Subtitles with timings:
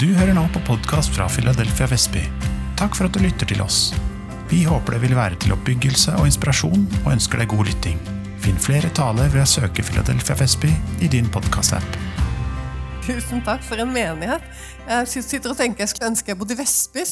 [0.00, 2.22] Du hører nå på podkast fra Philadelphia Vestby.
[2.80, 3.90] Takk for at du lytter til oss.
[4.48, 7.98] Vi håper det vil være til oppbyggelse og inspirasjon, og ønsker deg god lytting.
[8.40, 10.72] Finn flere taler ved å søke Philadelphia Vestby
[11.04, 12.00] i din podkast-app.
[13.02, 14.44] Tusen takk for en menighet.
[14.86, 17.02] Jeg sitter og tenker jeg skulle ønske jeg bodde i Vestby.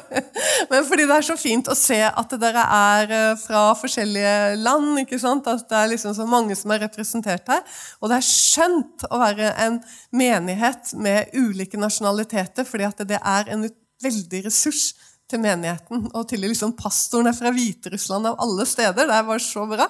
[0.70, 4.90] Men fordi det er så fint å se at dere er eh, fra forskjellige land.
[5.00, 5.48] ikke sant?
[5.48, 7.64] At det er liksom så mange som er representert her.
[8.02, 9.80] Og det er skjønt å være en
[10.12, 13.64] menighet med ulike nasjonaliteter, fordi at det er en
[14.04, 14.90] veldig ressurs
[15.32, 16.10] til menigheten.
[16.12, 19.08] Og til liksom pastoren er fra Hviterussland av alle steder.
[19.08, 19.88] Det er bare så bra.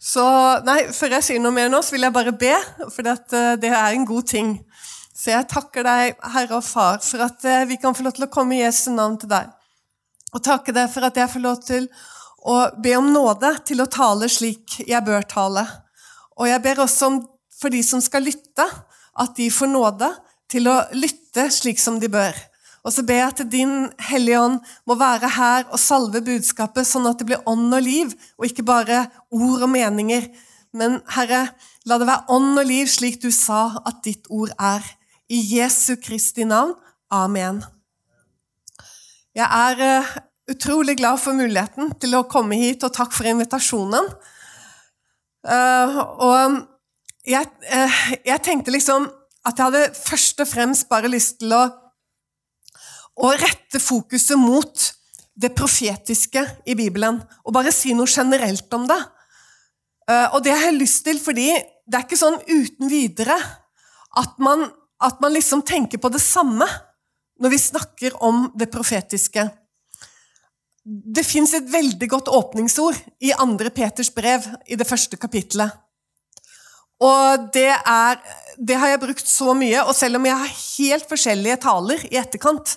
[0.00, 0.24] Så
[0.64, 2.54] nei, Før jeg sier noe mer nå, så vil jeg bare be,
[2.88, 4.54] for eh, det er en god ting.
[5.12, 8.24] Så jeg takker deg, Herre og Far, for at eh, vi kan få lov til
[8.24, 9.50] å komme i Jesu navn til deg.
[10.32, 11.90] Og takke deg for at jeg får lov til
[12.48, 15.66] å be om nåde til å tale slik jeg bør tale.
[16.40, 17.20] Og jeg ber også om,
[17.60, 18.64] for de som skal lytte,
[19.20, 20.08] at de får nåde
[20.50, 22.32] til å lytte slik som de bør.
[22.80, 23.72] Og så ber jeg at din
[24.08, 28.14] Hellige Ånd må være her og salve budskapet, sånn at det blir ånd og liv,
[28.40, 30.30] og ikke bare ord og meninger.
[30.76, 31.50] Men Herre,
[31.84, 34.86] la det være ånd og liv, slik du sa at ditt ord er.
[35.30, 36.72] I Jesu Kristi navn.
[37.12, 37.60] Amen.
[39.36, 40.08] Jeg er uh,
[40.50, 44.08] utrolig glad for muligheten til å komme hit, og takk for invitasjonen.
[45.46, 46.56] Uh, og
[47.28, 49.06] jeg, uh, jeg tenkte liksom
[49.46, 51.62] at jeg hadde først og fremst bare lyst til å
[53.18, 54.86] å rette fokuset mot
[55.40, 58.98] det profetiske i Bibelen, og bare si noe generelt om det.
[60.10, 61.48] Eh, og det har jeg lyst til fordi
[61.90, 63.36] det er ikke sånn uten videre
[64.20, 64.68] at man,
[65.02, 66.66] at man liksom tenker på det samme
[67.40, 69.46] når vi snakker om det profetiske.
[70.84, 75.72] Det fins et veldig godt åpningsord i andre Peters brev, i det første kapittelet.
[77.00, 78.18] Og det, er,
[78.60, 82.18] det har jeg brukt så mye, og selv om jeg har helt forskjellige taler i
[82.20, 82.76] etterkant,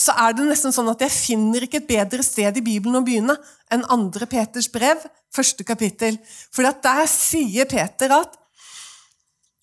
[0.00, 3.04] så er det nesten sånn at jeg finner ikke et bedre sted i Bibelen å
[3.04, 3.36] begynne
[3.72, 5.02] enn andre Peters brev,
[5.34, 6.16] første kapittel.
[6.48, 8.38] For der sier Peter at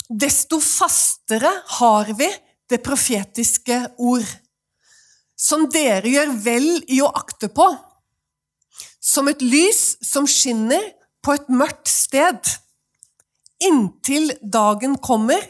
[0.07, 2.29] desto fastere har vi
[2.69, 4.27] det profetiske ord,
[5.37, 7.67] som dere gjør vel i å akte på,
[9.01, 10.83] som et lys som skinner
[11.23, 12.39] på et mørkt sted,
[13.63, 15.41] inntil dagen kommer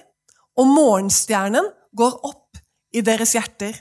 [0.58, 1.66] og morgenstjernen
[1.98, 2.62] går opp
[2.96, 3.76] i deres hjerter.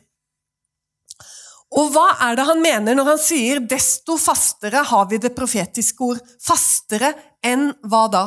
[1.75, 5.99] Og hva er det han mener når han sier 'desto fastere har vi det profetiske
[5.99, 6.23] ord'?
[6.39, 8.25] Fastere enn hva da?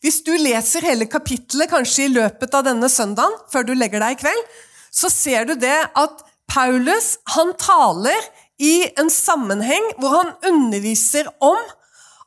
[0.00, 4.16] Hvis du leser hele kapittelet kanskje i løpet av denne søndagen, før du legger deg
[4.16, 4.44] i kveld,
[4.90, 8.18] så ser du det at Paulus han taler
[8.58, 11.58] i en sammenheng hvor han underviser om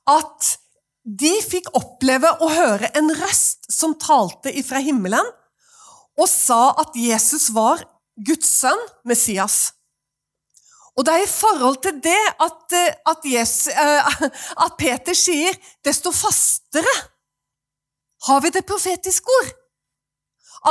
[0.10, 0.56] at
[1.06, 5.26] de fikk oppleve å høre en røst som talte ifra himmelen,
[6.18, 7.84] og sa at Jesus var
[8.16, 9.76] Guds sønn, Messias.
[10.96, 14.22] Og det er i forhold til det at, eh, at, Jesus, eh,
[14.66, 16.96] at Peter sier desto fastere
[18.26, 19.52] har vi det profetiske ord.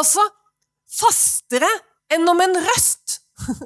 [0.01, 0.25] Altså
[0.91, 1.69] fastere
[2.15, 3.21] enn om en røst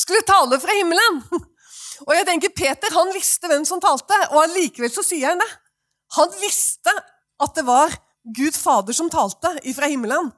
[0.00, 1.20] skulle tale fra himmelen.
[2.06, 5.52] Og jeg tenker, Peter han visste hvem som talte, og allikevel så sier han det.
[6.16, 6.92] Han visste
[7.42, 7.92] at det var
[8.36, 10.28] Gud Fader som talte ifra himmelen.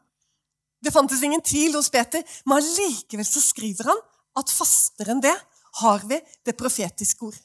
[0.85, 4.07] Det fantes ingen tvil hos Peter, men allikevel så skriver han
[4.39, 5.35] at fastere enn det
[5.83, 7.39] har vi det profetiske ord.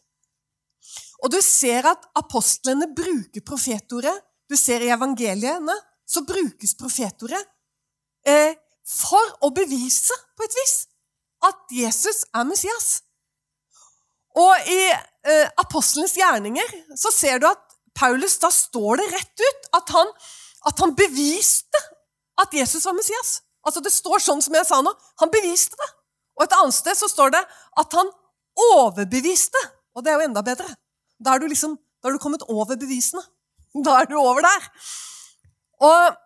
[1.23, 4.15] Og du ser at apostlene bruker profetordet.
[4.49, 7.39] Du ser i evangeliene så brukes profetordet
[8.27, 8.51] eh,
[8.83, 10.75] for å bevise, på et vis,
[11.47, 12.89] at Jesus er Messias.
[14.39, 17.63] Og i eh, apostlenes gjerninger så ser du at
[17.95, 20.13] Paulus, da står det rett ut at han,
[20.69, 21.81] at han beviste
[22.41, 23.37] at Jesus var Messias.
[23.63, 24.91] Altså Det står sånn som jeg sa nå.
[25.21, 25.89] Han beviste det.
[26.37, 27.41] Og et annet sted så står det
[27.81, 28.11] at han
[28.73, 29.59] overbeviste.
[29.93, 30.69] Og det er jo enda bedre.
[31.21, 33.21] Da er du liksom, da er du kommet over bevisene.
[33.85, 34.69] Da er du over der.
[35.83, 36.17] Og,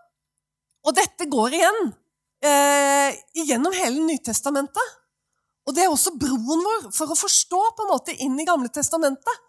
[0.88, 1.81] og dette går igjen
[2.44, 4.95] eh, gjennom hele Nytestamentet.
[5.68, 8.71] Og det er også broen vår for å forstå på en måte inn i Gamle
[8.71, 9.44] Testamentet.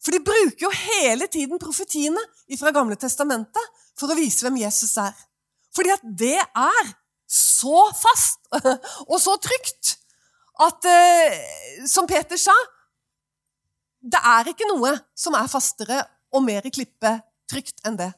[0.00, 2.22] For de bruker jo hele tiden profetiene
[2.56, 5.12] fra Gamle Testamentet for å vise hvem Jesus er.
[5.76, 6.94] Fordi at det er
[7.30, 8.48] så fast
[9.10, 9.96] og så trygt
[10.60, 12.54] at, eh, som Peter sa
[14.00, 16.00] Det er ikke noe som er fastere
[16.34, 18.10] og mer klippetrygt enn det.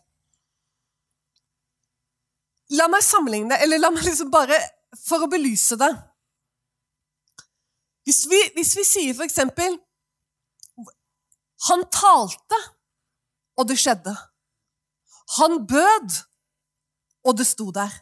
[2.79, 4.57] La meg sammenligne eller la meg liksom bare
[5.09, 5.91] For å belyse det
[8.07, 9.77] Hvis vi, hvis vi sier eksempel
[11.69, 12.59] Han talte,
[13.61, 14.11] og det skjedde.
[15.37, 16.17] Han bød,
[17.23, 17.93] og det sto der.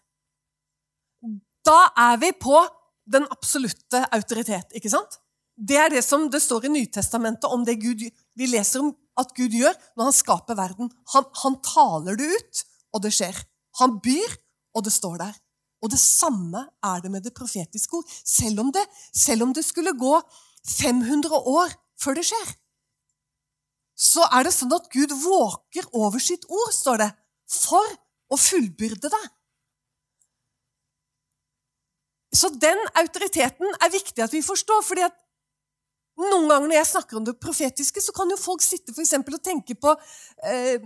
[1.67, 2.61] Da er vi på
[3.11, 5.19] den absolutte autoritet, ikke sant?
[5.61, 9.35] Det er det som det står i Nytestamentet om det Gud, vi leser om at
[9.37, 10.93] Gud gjør når han skaper verden.
[11.15, 12.63] Han, han taler det ut,
[12.97, 13.37] og det skjer.
[13.83, 14.39] Han byr,
[14.77, 15.35] og det står der.
[15.85, 18.09] Og det samme er det med det profetiske ord.
[18.25, 18.85] Selv om det,
[19.17, 20.15] selv om det skulle gå
[20.79, 22.55] 500 år før det skjer,
[24.01, 27.11] så er det sånn at Gud våker over sitt ord, står det,
[27.53, 27.97] for
[28.33, 29.25] å fullbyrde det.
[32.33, 34.83] Så den autoriteten er viktig at vi forstår.
[34.87, 35.17] fordi at
[36.21, 39.39] noen ganger når jeg snakker om det profetiske, så kan jo folk sitte for eksempel,
[39.39, 39.95] og tenke på
[40.45, 40.83] eh,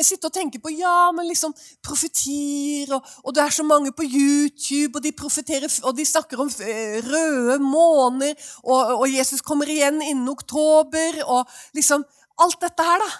[0.00, 1.52] sitte og tenke på ja, men liksom
[1.84, 6.40] profetier, og, og, det er så mange på YouTube, og de profeterer, og de snakker
[6.40, 8.34] om eh, røde måner,
[8.64, 11.46] og, og Jesus kommer igjen innen oktober, og
[11.76, 12.06] liksom
[12.40, 13.10] Alt dette her, da.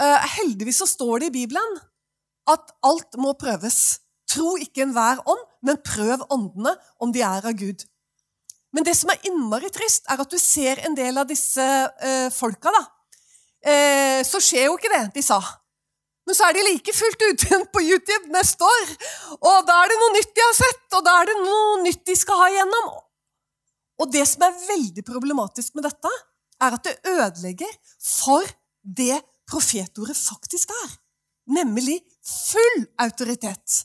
[0.00, 1.74] Uh, heldigvis så står det i Bibelen
[2.48, 4.01] at alt må prøves.
[4.32, 7.84] Tro ikke enhver ånd, men prøv åndene om de er av Gud.
[8.72, 12.28] Men det som er innmari trist, er at du ser en del av disse eh,
[12.32, 12.72] folka.
[12.72, 12.82] da.
[13.62, 15.38] Eh, så skjer jo ikke det de sa.
[16.26, 18.92] Men så er de like fullt ute på YouTube neste år.
[19.40, 22.04] Og da er det noe nytt de har sett, og da er det noe nytt
[22.08, 22.92] de skal ha igjennom.
[24.02, 26.12] Og det som er veldig problematisk med dette,
[26.62, 28.46] er at det ødelegger for
[28.82, 29.18] det
[29.50, 30.94] profetordet faktisk er.
[31.52, 33.82] Nemlig full autoritet.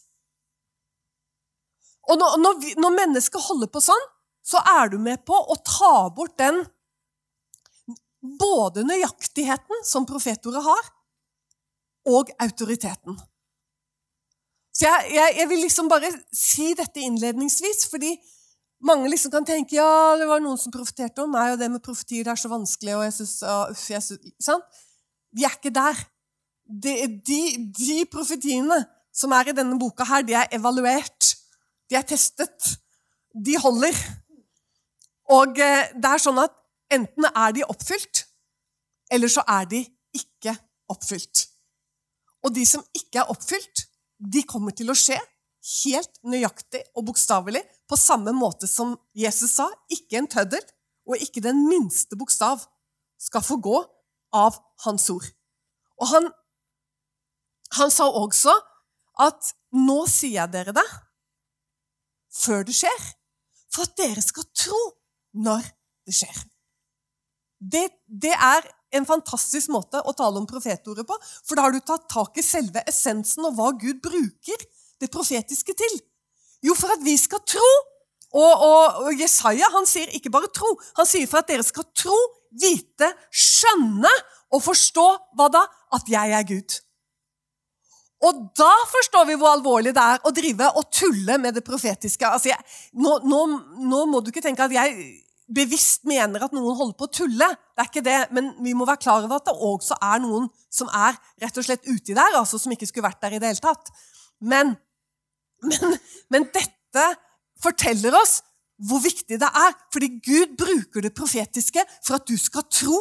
[2.08, 4.06] Og når, når, vi, når mennesket holder på sånn,
[4.48, 6.62] så er du med på å ta bort den
[8.40, 10.94] både nøyaktigheten som profetordet har,
[12.08, 13.18] og autoriteten.
[14.78, 18.14] Så jeg, jeg, jeg, vil liksom bare si dette innledningsvis, fordi
[18.88, 21.84] mange liksom kan tenke ja, det var noen som profeterte om meg, og det med
[21.84, 22.94] profetier det er så vanskelig.
[22.96, 24.84] og jeg synes, uh, jeg synes, sant?
[25.34, 26.04] Vi er ikke der.
[26.68, 26.94] De,
[27.26, 27.42] de,
[27.74, 28.78] de, profetiene
[29.16, 31.34] som er i denne boka, her, de er evaluert.
[31.90, 32.74] De er testet.
[33.34, 33.96] De holder.
[35.34, 36.56] Og uh, det er sånn at
[36.94, 38.24] enten er de oppfylt,
[39.12, 39.82] eller så er de
[40.16, 40.54] ikke
[40.92, 41.44] oppfylt.
[42.48, 43.88] Og de som ikke er oppfylt,
[44.18, 45.18] de kommer til å skje
[45.84, 49.68] helt nøyaktig og bokstavelig på samme måte som Jesus sa.
[49.92, 50.64] Ikke en tøddel,
[51.08, 52.64] og ikke den minste bokstav
[53.20, 53.82] skal få gå
[54.36, 55.28] av hans ord.
[56.00, 56.32] Og han,
[57.80, 58.54] han sa også
[59.24, 60.88] at 'nå sier jeg dere det
[62.34, 63.08] før det skjer',
[63.74, 64.80] for at dere skal tro
[65.34, 65.66] når
[66.08, 66.38] det skjer.
[67.58, 71.82] Det, det er en fantastisk måte å tale om profetordet på, for da har du
[71.82, 74.64] tatt tak i selve essensen og hva Gud bruker
[75.02, 76.00] det profetiske til.
[76.66, 77.68] Jo, for at vi skal tro.
[78.38, 81.86] Og, og, og Jesaja han sier ikke bare tro, han sier for at dere skal
[81.96, 82.16] tro,
[82.60, 84.12] vite, skjønne
[84.52, 85.06] og forstå
[85.40, 85.64] hva da?
[85.96, 86.76] At jeg er Gud.
[88.26, 92.26] Og da forstår vi hvor alvorlig det er å drive og tulle med det profetiske.
[92.26, 93.42] Altså, jeg, nå, nå,
[93.78, 95.12] nå, må du ikke tenke at jeg
[95.54, 97.52] bevisst mener at noen holder på å tulle.
[97.76, 100.50] Det er ikke det, Men vi må være klar over at det også er noen
[100.74, 103.54] som er rett og slett uti der, altså som ikke skulle vært der i det
[103.54, 103.94] hele tatt.
[104.42, 104.76] Men
[105.66, 105.98] men,
[106.34, 107.06] men dette
[107.62, 108.42] forteller oss
[108.88, 113.00] hvor viktig det er, fordi Gud bruker det profetiske for at du skal tro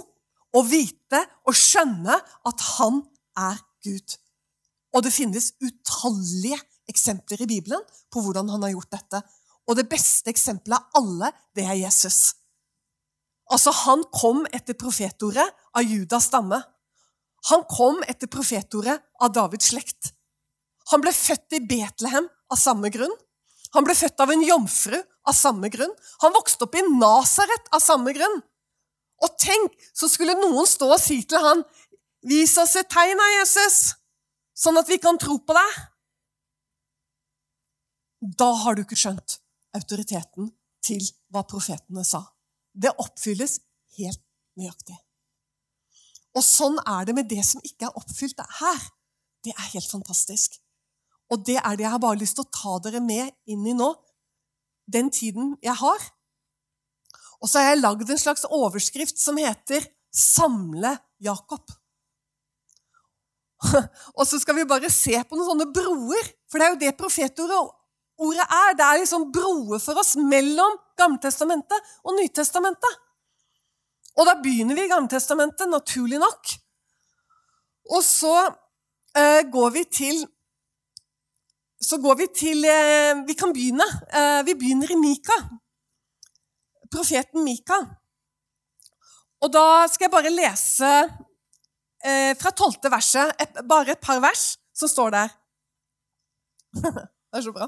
[0.57, 3.03] og vite og skjønne at han
[3.37, 4.17] er Gud.
[4.97, 6.59] Og det finnes utallige
[6.89, 7.83] eksempler i Bibelen
[8.13, 9.21] på hvordan han har gjort dette.
[9.69, 12.33] Og det beste eksempelet av alle, det er Jesus.
[13.53, 16.63] Altså, Han kom etter profetordet av Judas stamme.
[17.51, 20.13] Han kom etter profetordet av Davids slekt.
[20.91, 23.13] Han ble født i Betlehem av samme grunn.
[23.75, 25.93] Han ble født av en jomfru av samme grunn.
[26.23, 28.39] Han vokste opp i Nasaret av samme grunn.
[29.27, 31.65] Og tenk, så skulle noen stå og si til han,
[32.27, 33.95] 'Vis oss et tegn av Jesus,
[34.57, 35.83] sånn at vi kan tro på deg.'
[38.41, 39.39] Da har du ikke skjønt
[39.77, 40.51] autoriteten
[40.83, 42.23] til hva profetene sa.
[42.73, 43.61] Det oppfylles
[43.99, 44.23] helt
[44.57, 44.97] nøyaktig.
[46.37, 48.83] Og sånn er det med det som ikke er oppfylt her.
[49.45, 50.59] Det er helt fantastisk.
[51.33, 53.75] Og det er det jeg har bare lyst til å ta dere med inn i
[53.77, 53.89] nå.
[54.87, 56.03] Den tiden jeg har.
[57.41, 61.73] Og så har jeg lagd en slags overskrift som heter 'Samle Jakob'.
[64.19, 66.95] og så skal vi bare se på noen sånne broer, for det er jo det
[66.99, 67.59] profetordet
[68.17, 68.77] er.
[68.77, 73.03] Det er liksom broer for oss mellom Gammeltestamentet og Nytestamentet.
[74.17, 76.55] Og da begynner vi i Gammeltestamentet, naturlig nok.
[77.93, 78.33] Og så
[79.17, 80.25] eh, går vi til
[81.87, 83.85] så går vi til eh, Vi kan begynne.
[84.09, 85.37] Eh, vi begynner i Mika.
[86.91, 87.77] Profeten Mika.
[89.45, 90.91] Og da skal jeg bare lese
[92.07, 93.35] eh, fra tolvte verset,
[93.67, 95.35] bare et par vers som står der.
[97.27, 97.67] Det er så bra.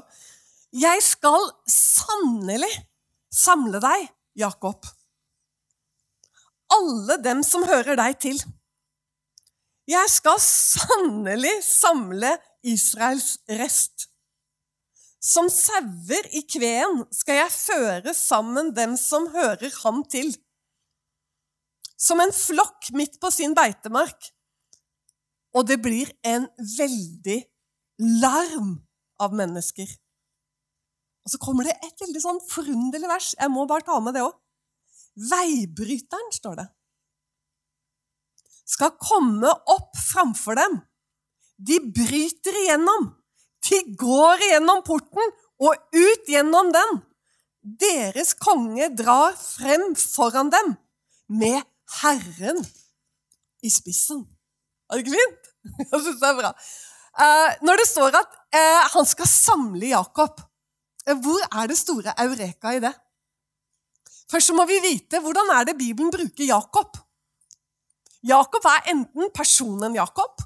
[0.73, 2.71] Jeg skal sannelig
[3.33, 4.85] samle deg, Jakob.
[6.73, 8.39] Alle dem som hører deg til.
[9.89, 14.05] Jeg skal sannelig samle Israels rest.
[15.19, 20.31] Som sauer i kveen skal jeg føre sammen dem som hører ham til.
[21.99, 24.31] Som en flokk midt på sin beitemark.
[25.55, 26.45] Og det blir en
[26.77, 27.39] veldig
[28.21, 28.77] larm
[29.19, 29.89] av mennesker.
[31.25, 33.33] Og så kommer det et veldig sånn forunderlig vers.
[33.35, 34.37] Jeg må bare ta med det òg.
[35.29, 36.69] Veibryteren, står det,
[38.69, 40.77] skal komme opp framfor dem.
[41.57, 43.09] De bryter igjennom.
[43.67, 47.01] De går igjennom porten og ut gjennom den.
[47.59, 50.77] Deres konge drar frem foran dem
[51.27, 51.59] med
[51.99, 52.61] Herren
[53.65, 54.23] i spissen.
[54.89, 55.51] Er det ikke fint?
[55.91, 56.53] Jeg syns det er bra.
[57.19, 60.41] Eh, når det står at eh, han skal samle Jakob,
[61.05, 62.93] eh, hvor er det store eureka i det?
[64.29, 66.99] Først så må vi vite hvordan er det Bibelen bruker Jakob.
[68.29, 70.43] Jakob er enten personen Jakob,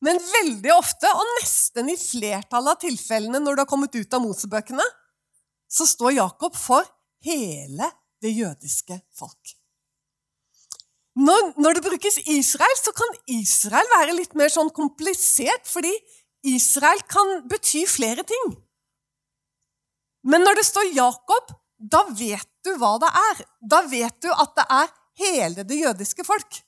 [0.00, 4.22] men veldig ofte, og nesten i flertallet av tilfellene når du har kommet ut av
[4.24, 4.86] Mosebøkene,
[5.70, 6.86] så står Jakob for
[7.26, 7.90] hele
[8.22, 9.59] det jødiske folk.
[11.20, 15.92] Når, når, det brukes Israel, så kan Israel være litt mer sånn komplisert, fordi
[16.48, 18.54] Israel kan bety flere ting.
[20.24, 23.44] Men når det står Jakob, da vet du hva det er.
[23.60, 26.60] Da vet du at det er hele det jødiske folk.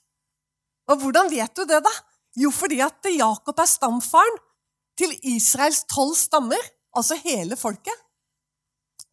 [0.89, 1.93] Og hvordan vet du det, da?
[2.37, 4.39] Jo, fordi at Jakob er stamfaren
[4.99, 6.61] til Israels tolv stammer,
[6.97, 7.95] altså hele folket.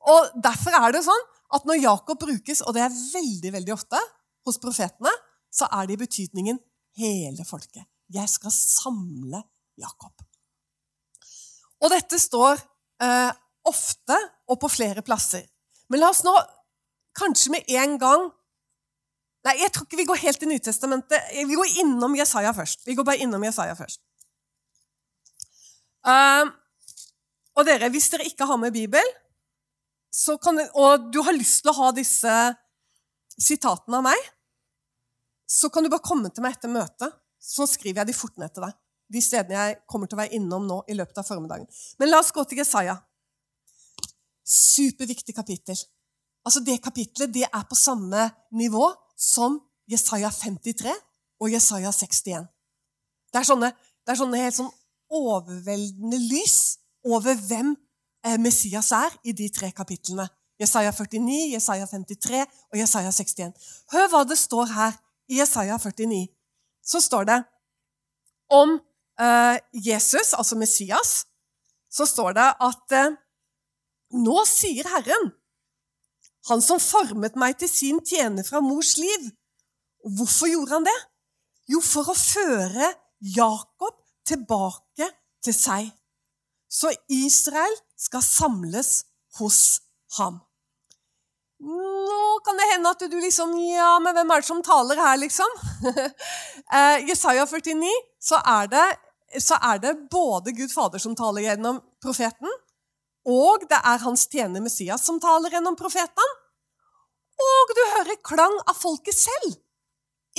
[0.09, 4.01] Og Derfor er det sånn at når Jakob brukes, og det er veldig veldig ofte
[4.47, 5.13] hos profetene,
[5.50, 6.59] så er det i betydningen
[7.00, 7.87] hele folket.
[8.11, 9.42] Jeg skal samle
[9.78, 10.14] Jakob.
[11.80, 12.59] Og dette står
[13.02, 13.30] eh,
[13.69, 14.16] ofte
[14.50, 15.47] og på flere plasser.
[15.90, 16.35] Men la oss nå
[17.19, 18.28] kanskje med en gang
[19.40, 21.30] Nei, jeg tror ikke vi går helt til Nytestamentet.
[21.49, 22.83] Vi går innom Jesaja først.
[22.85, 24.02] Vi går bare innom Jesaja først.
[26.04, 26.45] Uh,
[27.57, 29.09] og dere, hvis dere ikke har med Bibel,
[30.45, 32.35] kan, og du har lyst til å ha disse
[33.40, 34.28] sitatene av meg,
[35.50, 38.52] så kan du bare komme til meg etter møtet, så skriver jeg de fort ned
[38.54, 38.76] til deg.
[39.11, 41.66] De stedene jeg kommer til å være innom nå i løpet av formiddagen.
[41.99, 42.95] Men la oss gå til Jesaja.
[44.47, 45.78] Superviktig kapittel.
[46.47, 48.87] Altså Det kapitlet det er på samme nivå
[49.19, 49.59] som
[49.90, 50.95] Jesaja 53
[51.42, 52.47] og Jesaja 61.
[53.33, 53.73] Det er sånne,
[54.07, 54.71] det er sånne helt sånn
[55.11, 57.75] overveldende lys over hvem
[58.26, 60.28] eh, Messias er i de tre kapitlene.
[60.61, 63.54] Jesaja 49, Jesaja 53 og Jesaja 61.
[63.95, 64.99] Hør hva det står her
[65.31, 66.27] i Jesaja 49.
[66.83, 67.39] Så står det
[68.51, 68.79] om
[69.21, 71.27] eh, Jesus, altså Messias,
[71.91, 73.19] så står det at eh,
[74.19, 75.31] nå sier Herren,
[76.49, 79.29] han som formet meg til sin tjener fra mors liv.
[80.17, 80.99] Hvorfor gjorde han det?
[81.71, 82.89] Jo, for å føre
[83.21, 85.11] Jakob tilbake
[85.45, 85.91] til seg.
[86.71, 89.05] Så Israel skal samles
[89.39, 89.61] hos
[90.17, 90.41] ham.
[91.61, 95.19] Nå kan det hende at du liksom Ja, men hvem er det som taler her,
[95.21, 95.50] liksom?
[96.76, 97.90] eh, Jesaja 49,
[98.21, 98.87] så er, det,
[99.45, 102.49] så er det både Gud Fader som taler gjennom profeten,
[103.29, 106.37] og det er hans tjener Messias som taler gjennom profeten.
[107.40, 109.59] Og du hører klang av folket selv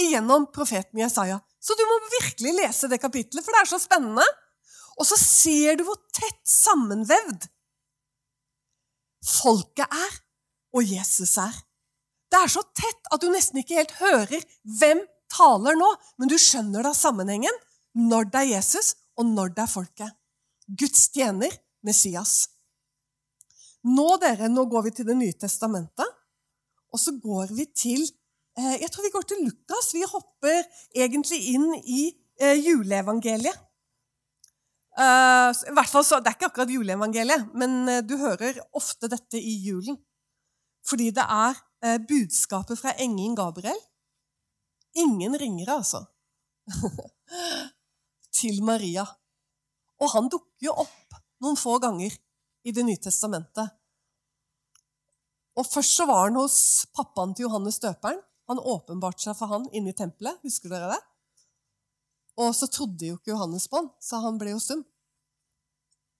[0.01, 1.37] igjennom profeten Jesaja.
[1.61, 4.25] Så du må virkelig lese det kapitlet, for det er så spennende.
[4.97, 7.45] Og så ser du hvor tett sammenvevd
[9.21, 10.19] folket er,
[10.75, 11.55] og Jesus er.
[12.31, 14.45] Det er så tett at du nesten ikke helt hører
[14.79, 17.59] hvem taler nå, men du skjønner da sammenhengen
[17.97, 20.17] når det er Jesus, og når det er folket.
[20.79, 21.51] Guds tjener,
[21.83, 22.45] Messias.
[23.83, 26.07] Nå, dere, nå går vi til Det nye testamentet,
[26.91, 29.89] og så går vi til eh, Jeg tror vi går til Lukas.
[29.95, 30.63] Vi hopper
[30.95, 32.03] egentlig inn i
[32.39, 33.67] eh, juleevangeliet.
[34.91, 39.55] Uh, i hvert fall Det er ikke akkurat juleevangeliet, men du hører ofte dette i
[39.65, 39.97] julen.
[40.87, 43.77] Fordi det er uh, budskapet fra engelen Gabriel.
[44.97, 46.05] Ingen ringer, altså.
[48.39, 49.05] til Maria.
[50.01, 52.13] Og han dukker jo opp noen få ganger
[52.63, 53.71] i Det nye testamentet.
[55.57, 58.21] Og Først så var han hos pappaen til Johannes døperen.
[58.49, 60.39] Han åpenbarte seg for han inne i tempelet.
[60.45, 61.01] Husker dere det?
[62.41, 64.83] Og så trodde jo ikke Johannes på han, så han ble jo stum.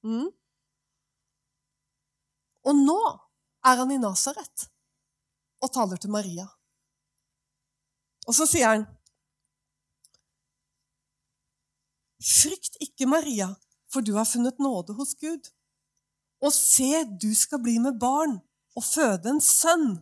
[0.03, 0.30] Mm.
[2.68, 3.00] Og nå
[3.65, 4.68] er han i Nasaret
[5.62, 6.48] og taler til Maria.
[8.27, 8.89] Og så sier han
[12.22, 13.48] Frykt ikke, Maria,
[13.89, 15.48] for du har funnet nåde hos Gud.
[16.46, 18.38] Og se, du skal bli med barn
[18.77, 19.96] og føde en sønn,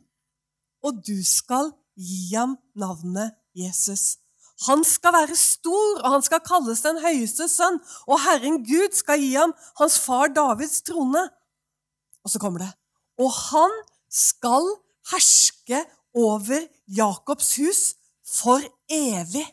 [0.84, 4.20] og du skal gi ham navnet Jesus.
[4.68, 9.24] Han skal være stor, og han skal kalles den høyeste sønn, og Herren Gud skal
[9.24, 11.24] gi ham hans far Davids trone.
[12.24, 12.72] Og så kommer det.
[13.20, 13.74] Og han
[14.10, 14.66] skal
[15.12, 15.84] herske
[16.16, 17.82] over Jakobs hus
[18.26, 19.46] for evig.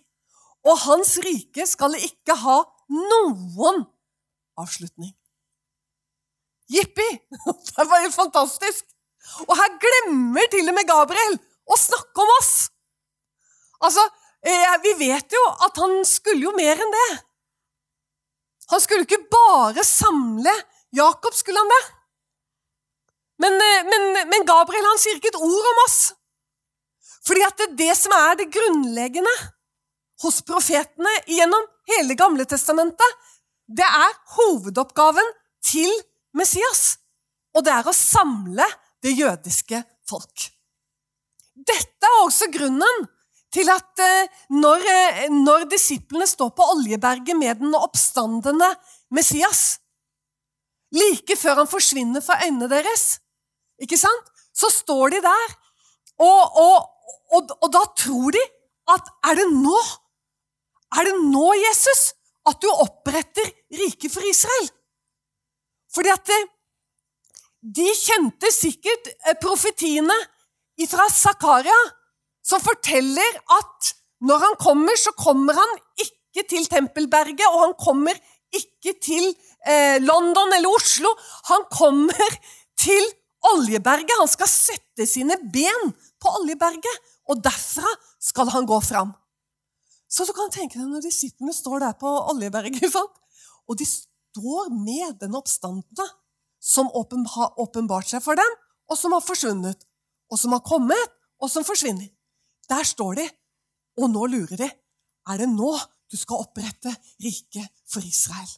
[0.67, 3.85] Og hans rike skal ikke ha noen
[4.59, 5.13] avslutning.
[6.73, 7.07] Jippi!
[7.77, 8.87] Det var jo fantastisk!
[9.47, 12.53] Og her glemmer til og med Gabriel å snakke om oss!
[13.87, 14.03] Altså,
[14.47, 17.09] eh, vi vet jo at han skulle jo mer enn det.
[18.73, 20.55] Han skulle ikke bare samle
[20.97, 21.83] Jakob, skulle han det?
[23.43, 26.01] Men, eh, men, men Gabriel han sier ikke et ord om oss.
[27.27, 29.35] Fordi at det, er det som er det grunnleggende
[30.23, 33.25] hos profetene gjennom hele Gamle testamentet,
[33.67, 35.27] det er hovedoppgaven
[35.67, 35.91] til
[36.37, 36.97] Messias.
[37.57, 38.67] Og det er å samle
[39.05, 40.49] det jødiske folk.
[41.57, 43.07] Dette er også grunnen
[43.55, 48.69] til at eh, når, eh, når disiplene står på Oljeberget med den oppstandende
[49.15, 49.79] Messias,
[50.95, 53.07] like før han forsvinner fra øynene deres,
[53.83, 54.33] ikke sant?
[54.57, 55.55] så står de der,
[56.25, 56.77] og, og,
[57.37, 58.43] og, og da tror de
[58.95, 59.79] at er det nå?
[60.97, 62.13] Er det nå, Jesus,
[62.49, 64.71] at du oppretter riket for Israel?
[65.93, 66.47] Fordi at eh,
[67.77, 69.11] de kjente sikkert
[69.43, 70.17] profetiene
[70.87, 71.77] fra Zakaria
[72.47, 73.93] som forteller at
[74.27, 78.17] når han kommer, så kommer han ikke til Tempelberget, og han kommer
[78.55, 79.27] ikke til
[79.67, 81.11] eh, London eller Oslo.
[81.51, 82.39] Han kommer
[82.81, 83.03] til
[83.53, 84.17] Oljeberget.
[84.21, 87.01] Han skal sette sine ben på Oljeberget,
[87.31, 87.89] og derfra
[88.23, 89.15] skal han gå fram.
[90.09, 92.95] Så du kan tenke deg når disiplene står der på Oljeberget,
[93.69, 96.07] og de står med den oppstandende
[96.63, 98.55] som har åpenbart seg for dem,
[98.91, 99.83] og som har forsvunnet,
[100.31, 101.13] og som har kommet,
[101.43, 102.09] og som forsvinner.
[102.71, 103.27] Der står de,
[104.01, 104.69] og nå lurer de.
[105.27, 105.73] Er det nå
[106.11, 106.93] du skal opprette
[107.23, 108.51] riket for Israel?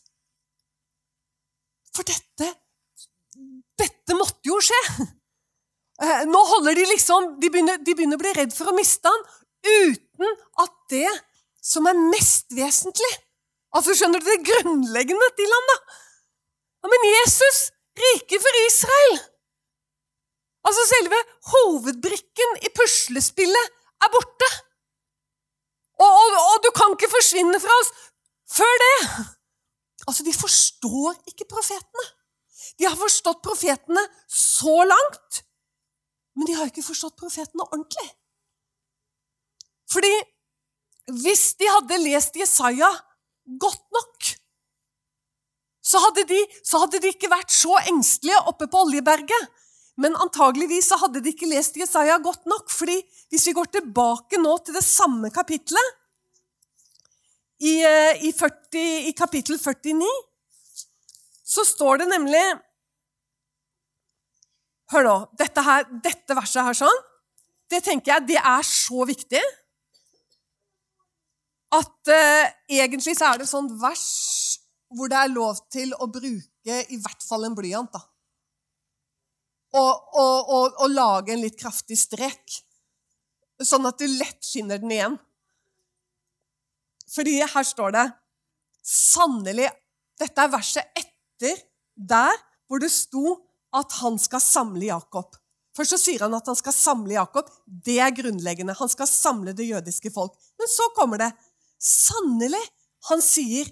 [1.96, 2.48] For dette
[3.78, 4.82] Dette måtte jo skje!
[5.98, 9.10] Eh, nå holder de liksom de begynner, de begynner å bli redd for å miste
[9.10, 9.24] han,
[9.66, 11.08] uten at det
[11.58, 13.10] som er mest vesentlig
[13.74, 15.74] Altså, skjønner du det grunnleggende til ham, da?
[16.80, 17.58] Ja, men Jesus,
[17.98, 19.18] riket for Israel
[20.70, 21.18] Altså selve
[21.50, 23.74] hovedbrikken i puslespillet
[24.04, 24.48] er borte.
[25.98, 27.90] Og, og, og, du kan ikke forsvinne fra oss
[28.58, 28.98] før det.
[30.06, 32.06] Altså, De forstår ikke profetene.
[32.78, 35.42] De har forstått profetene så langt,
[36.38, 38.06] men de har ikke forstått profetene ordentlig.
[39.90, 40.12] Fordi
[41.24, 42.90] hvis de hadde lest Jesaja
[43.58, 44.32] godt nok,
[45.88, 49.46] så hadde, de, så hadde de ikke vært så engstelige oppe på Oljeberget.
[49.98, 52.68] Men antageligvis så hadde de ikke lest Jesaja godt nok.
[52.70, 53.00] fordi
[53.32, 55.94] hvis vi går tilbake nå til det samme kapitlet,
[57.58, 60.06] i, eh, i, 40, i kapittel 49,
[61.42, 62.42] så står det nemlig
[64.92, 65.16] Hør nå.
[65.38, 67.00] Dette, her, dette verset her sånn,
[67.68, 69.42] det tenker jeg det er så viktig
[71.76, 74.06] at uh, egentlig så er det sånn vers
[74.96, 77.92] hvor det er lov til å bruke i hvert fall en blyant.
[77.92, 78.00] da
[79.76, 82.54] og, og, og, og lage en litt kraftig strek,
[83.60, 85.18] sånn at du lett finner den igjen.
[87.08, 88.06] Fordi her står det
[88.84, 89.68] sannelig
[90.18, 91.60] Dette er verset etter
[91.94, 92.32] der
[92.66, 93.36] hvor det sto
[93.76, 95.36] at han skal samle Jakob.
[95.76, 97.50] Først så sier han at han skal samle Jakob.
[97.66, 98.76] Det er grunnleggende.
[98.78, 100.34] Han skal samle det jødiske folk.
[100.58, 101.32] Men så kommer det
[101.78, 102.62] sannelig.
[103.10, 103.64] Han sier,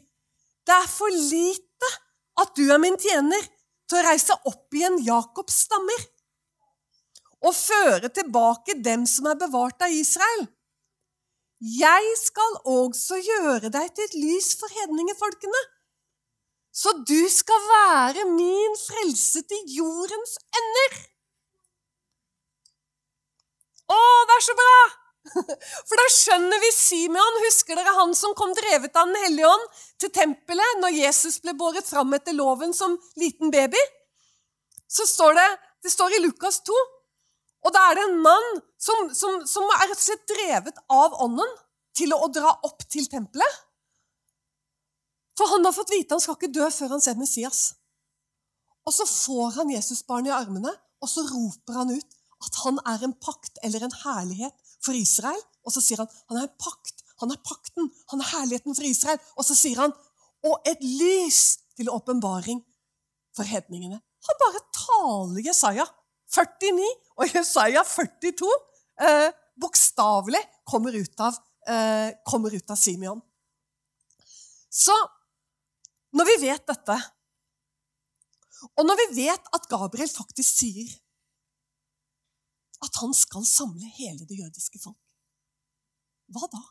[0.66, 1.88] 'Det er for lite
[2.40, 3.42] at du er min tjener,
[3.88, 6.06] til å reise opp igjen Jakobs stammer
[7.46, 10.46] og føre tilbake dem som er bevart av Israel.
[11.60, 15.62] Jeg skal også gjøre deg til et lys for hedningefolkene,
[16.76, 20.96] så du skal være min frelse til jordens ender.
[23.86, 24.78] Å, det er så bra!
[25.88, 27.38] For da skjønner vi Simeon.
[27.46, 29.64] Husker dere han som kom drevet av Den hellige ånd
[30.02, 33.80] til tempelet når Jesus ble båret fram etter loven som liten baby?
[34.86, 35.48] Så står det
[35.82, 36.76] Det står i Lukas 2.
[37.66, 39.96] Og da er det en mann som, som, som er
[40.28, 41.56] drevet av ånden
[41.96, 43.62] til å dra opp til tempelet.
[45.36, 47.74] For han har fått vite han skal ikke dø før han ser Messias.
[48.86, 50.72] Og så får han Jesusbarnet i armene,
[51.02, 55.40] og så roper han ut at han er en pakt eller en herlighet for Israel.
[55.66, 57.02] Og så sier han han er en pakt.
[57.22, 57.88] Han er pakten.
[58.12, 59.20] Han er herligheten for Israel.
[59.36, 59.94] Og så sier han
[60.46, 62.60] og et lys til åpenbaring
[63.36, 63.98] for hedningene.
[64.28, 65.86] Han bare taler Jesaja
[66.32, 68.52] 49 og Jesaja 42
[69.00, 69.28] eh,
[69.60, 73.22] bokstavelig kommer ut av, eh, kommer ut av Simeon.
[74.70, 74.96] Så
[76.16, 76.96] når vi vet dette,
[78.72, 80.94] og når vi vet at Gabriel faktisk sier
[82.84, 84.98] at han skal samle hele det jødiske folk,
[86.32, 86.62] hva da?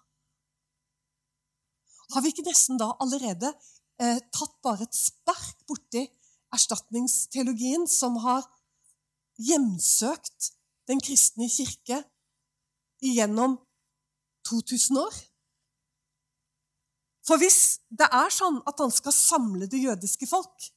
[2.14, 3.50] Har vi ikke nesten da allerede
[4.02, 6.04] eh, tatt bare et spark borti
[6.56, 8.46] erstatningsteologien som har
[9.42, 10.52] hjemsøkt
[10.90, 12.04] den kristne kirke
[13.02, 13.58] gjennom
[14.48, 15.18] 2000 år?
[17.26, 20.70] For hvis det er sånn at han skal samle det jødiske folk,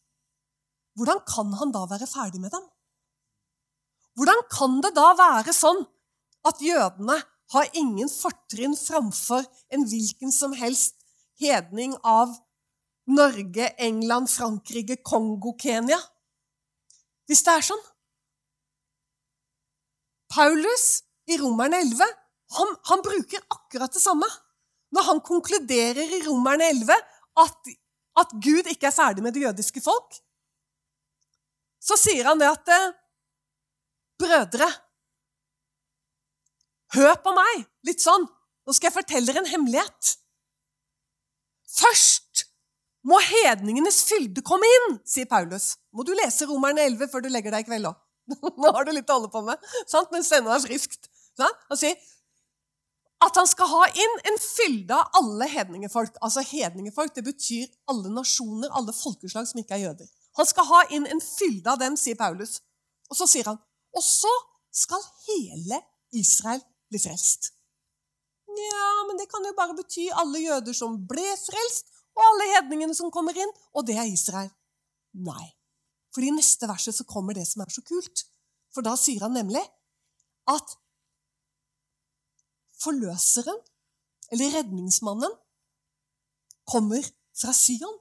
[0.98, 2.64] hvordan kan han da være ferdig med dem?
[4.18, 5.84] Hvordan kan det da være sånn
[6.48, 7.18] at jødene
[7.52, 10.96] har ingen fortrinn framfor en hvilken som helst
[11.38, 12.32] hedning av
[13.08, 16.00] Norge, England, Frankrike, Kongo, Kenya?
[17.28, 17.84] Hvis det er sånn.
[20.32, 20.88] Paulus
[21.28, 22.10] i Romerne 11
[22.58, 24.26] han, han bruker akkurat det samme.
[24.94, 26.94] Når han konkluderer i Romerne 11
[27.42, 27.72] at,
[28.22, 30.16] at Gud ikke er ferdig med det jødiske folk,
[31.82, 32.94] så sier han det at eh,
[34.18, 34.66] Brødre,
[36.96, 37.68] hør på meg!
[37.86, 38.24] Litt sånn.
[38.66, 40.16] Nå skal jeg fortelle dere en hemmelighet.
[41.70, 42.42] Først
[43.06, 45.76] må hedningenes fylde komme inn, sier Paulus.
[45.94, 48.00] Må du lese Romerne 11 før du legger deg i kveld òg.
[48.60, 50.10] Nå har du litt å holde på med, sant?
[50.12, 51.08] mens ennå er friskt.
[51.38, 51.94] Han sier
[53.24, 56.18] at han skal ha inn en fylde av alle hedningefolk.
[56.22, 60.06] Altså hedningefolk, Det betyr alle nasjoner, alle folkeslag som ikke er jøder.
[60.38, 62.60] Han skal ha inn en fylde av dem, sier Paulus.
[63.10, 63.58] Og så sier han
[63.96, 64.30] og så
[64.74, 65.80] skal hele
[66.14, 67.52] Israel bli frelst.
[68.58, 72.96] Ja, men det kan jo bare bety alle jøder som ble frelst, og alle hedningene
[72.96, 74.50] som kommer inn, og det er Israel.
[75.14, 75.46] Nei.
[76.14, 78.24] For i neste verset så kommer det som er så kult.
[78.74, 79.62] For da sier han nemlig
[80.50, 80.74] at
[82.82, 83.58] forløseren,
[84.32, 85.32] eller redningsmannen,
[86.68, 87.02] kommer
[87.40, 87.98] fra Sion.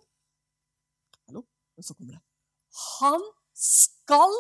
[1.28, 1.44] Hallo?
[1.78, 2.24] Og så kommer det.
[3.00, 4.34] Han skal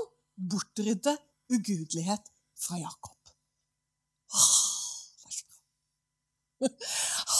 [0.51, 1.17] bortrydde
[1.49, 2.25] ugudelighet
[2.59, 3.15] fra Jakob.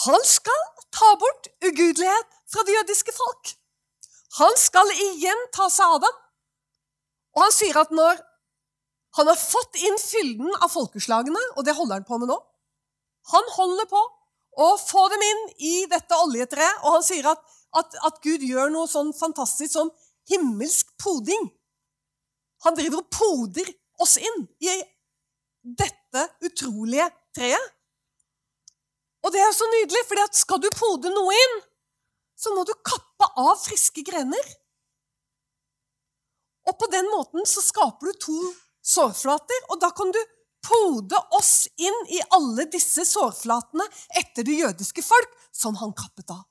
[0.06, 0.62] Han skal
[0.94, 3.54] ta bort ugudelighet fra det jødiske folk.
[4.38, 6.18] Han skal igjen ta seg av dem.
[7.36, 8.20] Og han sier at når
[9.18, 12.38] han har fått inn fylden av folkeslagene, og det holder han på med nå
[13.32, 14.00] Han holder på
[14.58, 17.42] å få dem inn i dette oljetreet, og han sier at,
[17.78, 19.90] at, at Gud gjør noe sånn fantastisk som
[20.30, 21.48] himmelsk poding.
[22.66, 23.68] Han driver og poder
[24.02, 24.78] oss inn i
[25.78, 27.74] dette utrolige treet.
[29.26, 31.56] Og det er så nydelig, for skal du pode noe inn,
[32.38, 34.52] så må du kappe av friske grener.
[36.68, 38.38] Og på den måten så skaper du to
[38.84, 40.20] sårflater, og da kan du
[40.64, 43.84] pode oss inn i alle disse sårflatene
[44.20, 46.44] etter det jødiske folk, som han kappet av.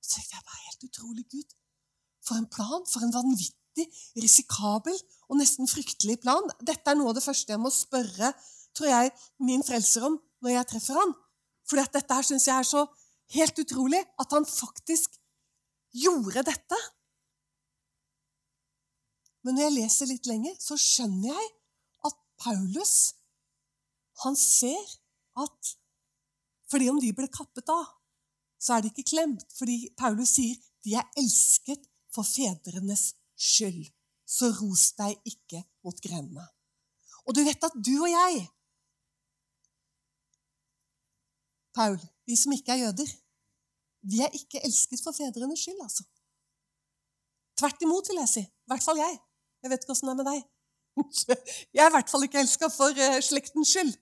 [0.00, 1.56] Så tenkte jeg bare helt utrolig, Gud.
[2.26, 3.86] For en plan, for en vanvittig,
[4.22, 4.96] risikabel
[5.28, 6.48] og nesten fryktelig plan.
[6.60, 8.32] Dette er noe av det første jeg må spørre
[8.76, 9.10] tror jeg,
[9.42, 11.14] min frelser om når jeg treffer han.
[11.68, 12.84] For dette her syns jeg er så
[13.34, 15.18] helt utrolig at han faktisk
[15.96, 16.78] gjorde dette.
[19.44, 21.48] Men når jeg leser litt lenger, så skjønner jeg
[22.40, 22.94] Paulus
[24.24, 24.96] han ser
[25.40, 25.76] at
[26.70, 27.86] fordi om de ble kappet av,
[28.60, 29.42] så er de ikke klemt.
[29.56, 33.88] Fordi Paulus sier de er elsket for fedrenes skyld
[34.30, 36.44] så ros deg ikke mot grenene.
[37.26, 38.46] Og du vet at du og jeg,
[41.74, 43.10] Paul, vi som ikke er jøder,
[44.10, 46.06] vi er ikke elsket for fedrenes skyld, altså.
[47.60, 48.42] Tvert imot, vil jeg si.
[48.42, 49.18] I hvert fall jeg.
[49.62, 50.46] Jeg vet ikke åssen det er med deg.
[51.74, 53.92] Jeg er i hvert fall ikke elska for uh, slektens skyld.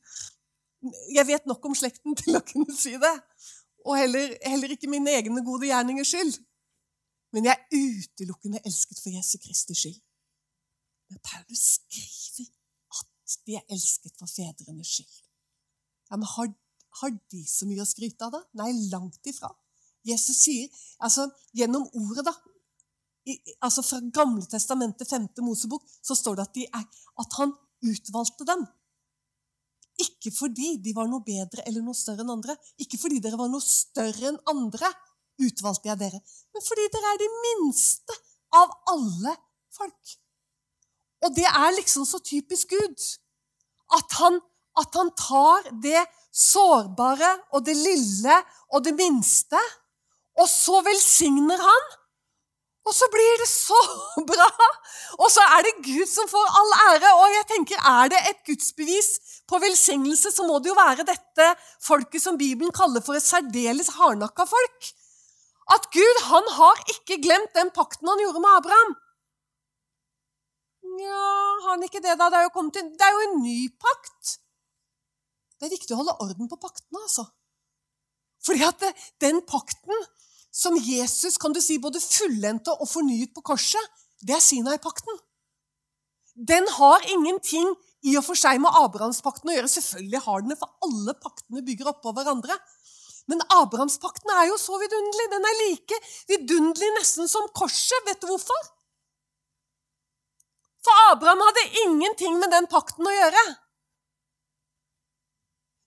[1.15, 3.15] Jeg vet nok om slekten til å kunne si det.
[3.87, 6.39] Og heller, heller ikke mine egne gode gjerningers skyld.
[7.35, 9.99] Men jeg er utelukkende elsket for Jesu Kristi skyld.
[11.09, 12.51] Men Paulus skriver
[12.99, 15.23] at de er elsket for fedrenes skyld.
[16.09, 16.53] Ja, men har,
[17.03, 18.43] har de så mye å skryte av, da?
[18.63, 19.51] Nei, langt ifra.
[20.09, 20.69] Jesus sier
[21.05, 22.33] altså gjennom ordet, da
[23.65, 26.85] altså Fra Gamle testamentet, femte Mosebok, så står det at, de er,
[27.23, 28.65] at han utvalgte dem.
[29.99, 32.55] Ikke fordi de var noe bedre eller noe større enn andre.
[32.79, 34.91] Ikke fordi dere var noe større enn andre,
[35.43, 36.21] utvalgte jeg dere.
[36.55, 38.19] Men fordi dere er de minste
[38.59, 39.35] av alle
[39.75, 40.15] folk.
[41.27, 43.09] Og det er liksom så typisk Gud.
[43.99, 44.39] At han,
[44.79, 48.37] at han tar det sårbare og det lille
[48.71, 49.61] og det minste,
[50.39, 51.89] og så velsigner han.
[52.89, 53.79] Og så blir det så
[54.31, 54.49] bra!
[55.19, 57.11] Og så er det Gud som får all ære.
[57.21, 59.11] Og jeg tenker, er det et gudsbevis
[59.49, 61.49] på velsignelse, så må det jo være dette
[61.85, 64.91] folket som Bibelen kaller for et særdeles hardnakka folk.
[65.75, 68.95] At Gud han har ikke glemt den pakten han gjorde med Abraham.
[70.99, 71.25] Ja,
[71.65, 72.31] har han ikke det, da?
[72.33, 74.39] Det er jo, til, det er jo en ny pakt.
[75.59, 77.27] Det er viktig å holde orden på paktene, altså.
[78.47, 80.07] Fordi at det, den pakten
[80.59, 85.21] som Jesus kan du si, både fullendte og fornyet på korset, det er Sinai-pakten.
[86.35, 87.71] Den har ingenting
[88.07, 89.71] i og for seg med Abrahamspakten å gjøre.
[89.71, 92.57] Selvfølgelig har den det, for alle paktene bygger oppå hverandre.
[93.29, 95.29] Men Abrahamspakten er jo så vidunderlig.
[95.35, 98.07] Den er like vidunderlig nesten som korset.
[98.07, 98.69] Vet du hvorfor?
[100.87, 103.45] For Abraham hadde ingenting med den pakten å gjøre.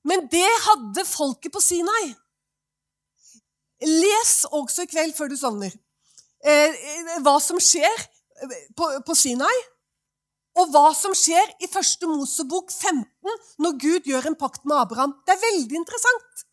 [0.07, 2.11] Men det hadde folket på Sinai.
[3.81, 5.73] Les også i kveld før du sovner
[6.45, 6.75] eh,
[7.25, 8.05] hva som skjer
[8.77, 9.53] på, på Sinai,
[10.59, 15.13] og hva som skjer i første Mosebok 15 når Gud gjør en pakt med Abraham.
[15.25, 16.43] Det er veldig interessant.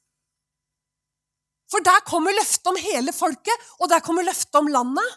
[1.69, 5.17] For der kommer løftet om hele folket, og der kommer løftet om landet.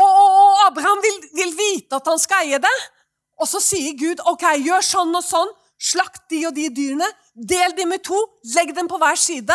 [0.00, 2.72] Og Abraham vil, vil, vite at han skal eie det.
[3.38, 5.52] Og så sier Gud ok, gjør sånn og sånn.
[5.78, 7.06] Slakt de og de dyrene.
[7.34, 8.18] Del dem i to.
[8.56, 9.54] Legg dem på hver side.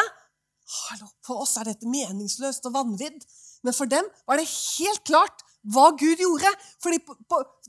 [0.70, 3.24] Hallo, For oss er dette meningsløst og vanvidd.
[3.66, 5.42] Men for dem var det helt klart
[5.74, 6.52] hva Gud gjorde.
[6.84, 7.00] Fordi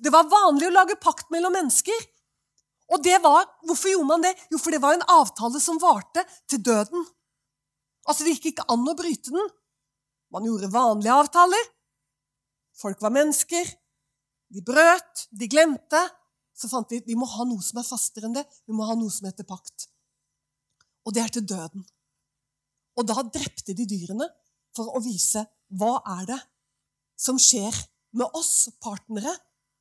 [0.04, 1.96] det var vanlig å lage pakt mellom mennesker.
[2.90, 4.34] Og det var, Hvorfor gjorde man det?
[4.50, 7.06] Jo, for det var en avtale som varte til døden.
[8.06, 9.50] Altså, Det gikk ikke an å bryte den.
[10.30, 11.70] Man gjorde vanlige avtaler.
[12.80, 13.66] Folk var mennesker.
[14.50, 16.00] De brøt, de glemte.
[16.54, 18.44] Så fant vi vi må ha noe som er fastere enn det.
[18.66, 19.88] Vi må ha noe som heter pakt.
[21.06, 21.86] Og det er til døden.
[22.98, 24.26] Og da drepte de dyrene
[24.76, 25.44] for å vise
[25.78, 26.40] hva er det
[27.20, 27.74] som skjer
[28.16, 29.32] med oss partnere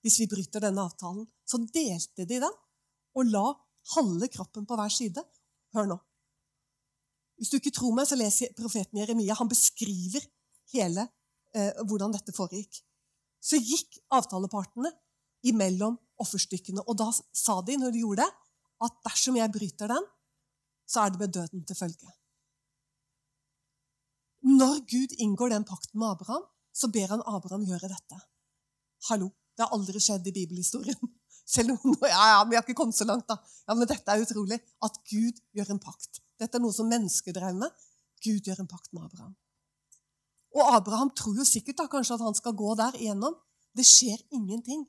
[0.03, 1.25] hvis vi bryter denne avtalen.
[1.45, 2.59] Så delte de den
[3.17, 3.47] og la
[3.95, 5.23] halve kroppen på hver side.
[5.75, 5.97] Hør nå.
[7.39, 9.37] Hvis du ikke tror meg, så les profeten Jeremia.
[9.39, 10.25] Han beskriver
[10.73, 11.07] hele
[11.55, 12.81] eh, hvordan dette foregikk.
[13.39, 14.91] Så gikk avtalepartene
[15.47, 16.83] imellom offerstykkene.
[16.83, 18.47] Og da sa de, når de gjorde det,
[18.85, 20.07] at dersom jeg bryter den,
[20.89, 22.11] så er det med døden til følge.
[24.47, 28.19] Når Gud inngår den pakten med Abraham, så ber han Abraham gjøre dette.
[29.09, 31.11] Hallo, det har aldri skjedd i bibelhistorien.
[31.53, 33.39] Selv om ja, ja, vi har ikke kommet så langt, da.
[33.65, 34.59] Ja, Men dette er utrolig.
[34.85, 36.21] At Gud gjør en pakt.
[36.39, 37.87] Dette er noe som mennesker drev med.
[38.23, 39.33] Gud gjør en pakt med Abraham.
[40.55, 43.35] Og Abraham tror jo sikkert da kanskje at han skal gå der igjennom.
[43.75, 44.85] Det skjer ingenting.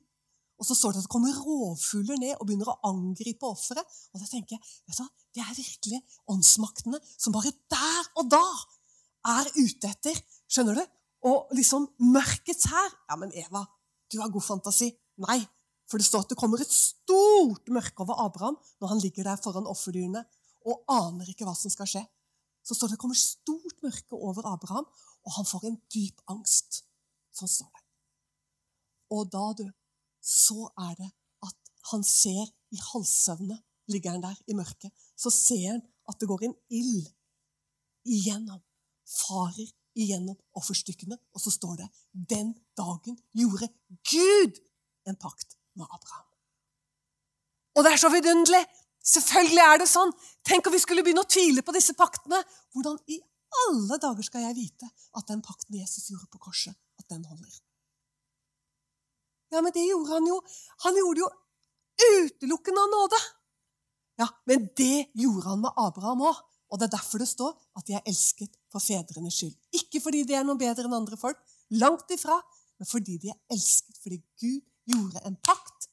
[0.61, 3.97] Og så står det at det kommer rovfugler ned og begynner å angripe offeret.
[4.13, 8.43] Og da tenker jeg, vet du, Det er virkelig åndsmaktene som bare der og da
[9.27, 10.17] er ute etter.
[10.51, 10.83] Skjønner du?
[11.29, 12.93] Og liksom mørkets hær.
[13.09, 13.63] Ja, men Eva,
[14.11, 14.89] du har god fantasi.
[15.21, 15.39] Nei,
[15.89, 19.41] for det står at det kommer et stort mørke over Abraham når han ligger der
[19.43, 20.23] foran offerdyrene
[20.69, 22.03] og aner ikke hva som skal skje.
[22.63, 24.85] Så står det at det kommer stort mørke over Abraham,
[25.25, 26.83] og han får en dyp angst.
[27.33, 27.83] Sånn står det.
[29.11, 29.65] Og da, du,
[30.21, 31.09] så er det
[31.47, 33.57] at han ser i halvsøvne,
[33.91, 37.09] ligger han der i mørket, så ser han at det går en ild
[38.07, 38.61] igjennom
[39.11, 43.67] farer igjennom offerstykkene, og så står det den dagen gjorde
[44.07, 44.61] Gud
[45.07, 46.27] en pakt med Abraham.
[47.75, 48.63] Og det er så vidunderlig!
[49.01, 50.11] Selvfølgelig er det sånn.
[50.45, 52.37] Tenk om vi skulle begynne å tvile på disse paktene.
[52.75, 53.17] Hvordan i
[53.65, 57.55] alle dager skal jeg vite at den pakten Jesus gjorde på korset, at den holder?
[59.51, 60.37] Ja, men det gjorde han jo.
[60.85, 61.31] Han gjorde jo
[62.21, 63.21] utelukkende av nåde.
[64.21, 66.45] Ja, men det gjorde han med Abraham òg.
[66.71, 69.55] Og Det er derfor det står at de er elsket for fedrenes skyld.
[69.75, 71.39] Ikke fordi de er noe bedre enn andre folk,
[71.83, 72.37] langt ifra,
[72.79, 75.89] men fordi de er elsket fordi Gud gjorde en pakt,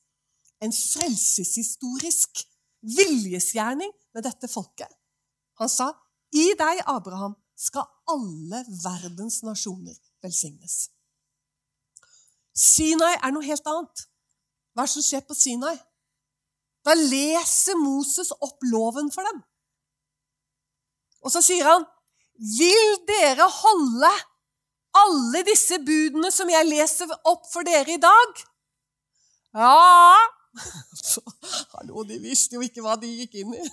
[0.63, 2.45] en frelseshistorisk
[2.83, 4.95] viljesgjerning med dette folket.
[5.59, 5.91] Han sa,
[6.33, 10.89] 'I deg, Abraham, skal alle verdens nasjoner velsignes'.
[12.55, 14.07] Sinai er noe helt annet.
[14.75, 15.77] Hva er det som skjer på Sinai?
[16.87, 19.43] Da leser Moses opp loven for dem.
[21.25, 21.87] Og så sier han,
[22.39, 24.11] 'Vil dere holde
[24.95, 28.45] alle disse budene som jeg leser opp for dere i dag?'
[29.55, 30.17] Ja
[31.75, 33.67] Hallo, de visste jo ikke hva de gikk inn i.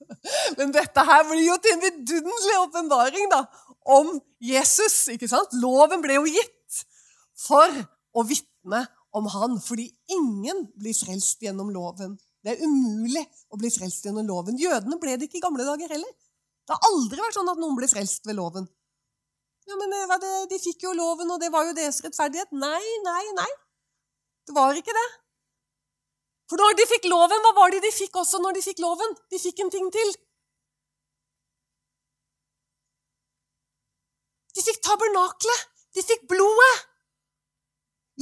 [0.58, 3.42] Men dette her blir jo til en vidunderlig åpenbaring da,
[3.88, 5.08] om Jesus.
[5.14, 5.56] ikke sant?
[5.58, 6.82] Loven ble jo gitt
[7.38, 7.74] for
[8.14, 8.84] å vitne
[9.16, 12.16] om han, fordi ingen blir frelst gjennom loven.
[12.44, 14.58] Det er umulig å bli frelst gjennom loven.
[14.60, 16.12] Jødene ble det ikke i gamle dager heller.
[16.68, 18.66] Det har aldri vært sånn at noen ble frelst ved loven.
[19.68, 22.52] Ja, men Eva, det, De fikk jo loven, og det var jo deres rettferdighet.
[22.52, 23.48] Nei, nei, nei.
[24.48, 25.06] Det var ikke det.
[26.48, 29.16] For når de fikk loven, hva var det de fikk også når de fikk loven?
[29.32, 30.12] De fikk en ting til.
[34.56, 35.66] De fikk tabernaklet.
[35.96, 36.84] De fikk blodet.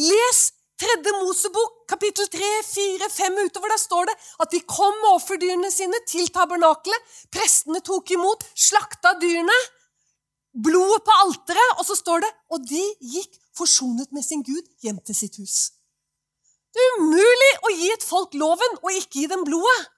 [0.06, 0.40] Les
[0.76, 3.68] Tredje Mosebok, kapittel 3, 4, 5 utover.
[3.72, 7.14] Der står det at de kom med offerdyrene sine til tabernaklet.
[7.32, 9.56] Prestene tok imot, slakta dyrene.
[10.66, 11.78] Blodet på alteret.
[11.80, 12.82] Og så står det og de
[13.14, 15.56] gikk forsonet med sin Gud hjem til sitt hus.
[16.76, 19.88] Det er umulig å gi et folk loven og ikke gi dem blodet.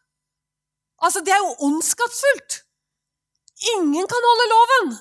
[1.03, 2.63] Altså, Det er jo ondskapsfullt.
[3.75, 4.95] Ingen kan holde loven.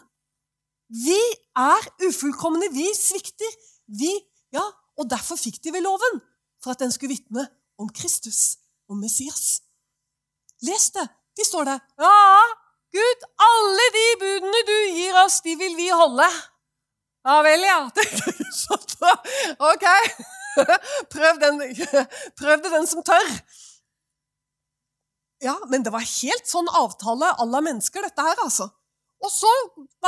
[1.05, 1.21] Vi
[1.53, 2.73] er ufullkomne.
[2.73, 3.53] Vi svikter.
[3.85, 4.09] Vi,
[4.53, 4.65] ja,
[4.97, 6.21] Og derfor fikk de vel loven.
[6.63, 7.45] For at den skulle vitne
[7.77, 8.57] om Kristus,
[8.89, 9.61] om Messias.
[10.65, 11.07] Les det.
[11.37, 11.79] De står der.
[12.01, 12.41] Ja,
[12.97, 16.25] Gud, alle de budene du gir oss, de vil vi holde.
[17.27, 17.79] Ja vel, ja.
[19.71, 19.85] Ok.
[21.13, 21.59] Prøv, den,
[22.39, 23.27] prøv det, den som tør.
[25.43, 28.71] Ja, men det var helt sånn avtale à la mennesker, dette her, altså.
[29.21, 29.51] Og så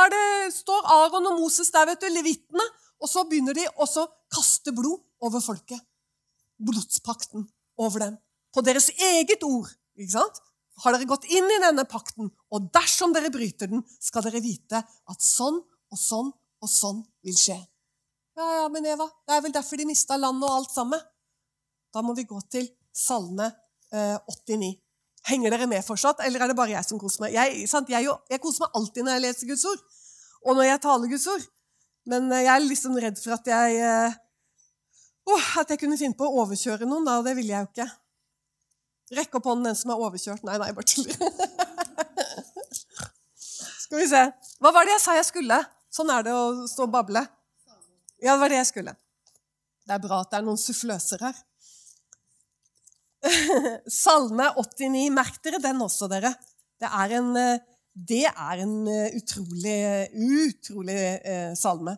[0.09, 2.65] det, står Aron og Moses der, vet du, levittene,
[2.99, 3.85] og så begynner de å
[4.33, 5.81] kaste blod over folket.
[6.59, 7.47] Blodspakten
[7.79, 8.19] over dem.
[8.53, 9.69] På deres eget ord.
[9.99, 10.41] ikke sant?
[10.83, 14.79] Har dere gått inn i denne pakten, og dersom dere bryter den, skal dere vite
[14.79, 17.57] at sånn og sånn og sånn vil skje.
[18.39, 21.01] Ja, ja, men Eva, det er vel derfor de mista landet og alt sammen.
[21.91, 23.49] Da må vi gå til Salme
[23.91, 24.15] eh,
[24.47, 24.71] 89.
[25.27, 27.35] Henger dere med fortsatt, eller er det bare jeg som koser meg?
[27.35, 29.81] Jeg, jeg, jeg, koser meg alltid når jeg leser Guds ord,
[30.45, 31.47] og når jeg taler Guds ord.
[32.07, 33.79] Men eh, jeg er liksom redd for at jeg
[35.29, 37.07] oh, At jeg kunne finne på å overkjøre noen.
[37.07, 37.89] Da, det ville jeg jo ikke.
[39.19, 40.45] Rekk opp hånden, den som er overkjørt.
[40.45, 41.17] Nei, nei, bare tuller.
[43.89, 44.23] Skal vi se.
[44.61, 45.57] Hva var det jeg sa jeg skulle?
[45.89, 47.23] Sånn er det å stå og bable.
[48.21, 48.93] Ja, det var det jeg skulle.
[49.89, 51.39] Det er bra at det er noen suffløser her.
[54.03, 55.07] Salme 89.
[55.15, 56.35] Merk dere den også, dere.
[56.79, 57.63] Det er en, eh,
[58.07, 59.79] det er en eh, utrolig,
[60.13, 61.95] utrolig eh, salme.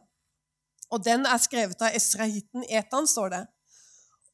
[0.92, 3.42] Og den er skrevet av Esrahiten Etan, står det.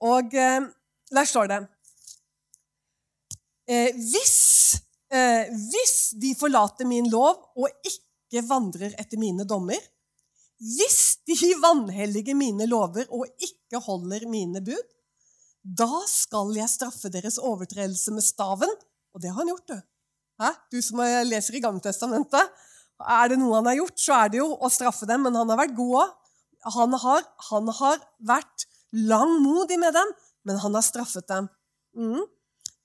[0.08, 0.68] Og eh,
[1.12, 1.60] der står det
[3.68, 4.38] eh, hvis,
[5.14, 9.80] eh, hvis de forlater min lov og ikke vandrer etter mine dommer,
[10.58, 14.96] hvis de vanhelliger mine lover og ikke holder mine bud,
[15.62, 18.72] da skal jeg straffe deres overtredelse med staven.
[19.14, 19.78] Og det har han gjort, du.
[20.42, 20.54] Hæ?
[20.72, 22.54] Du som leser i Gammeltestamentet.
[22.98, 25.50] Er det noe han har gjort, så er det jo å straffe dem, men han
[25.54, 26.16] har vært god òg.
[26.74, 30.10] Han, han, har vært langmodig med dem,
[30.50, 31.48] men han har straffet dem.
[31.98, 32.26] Mm.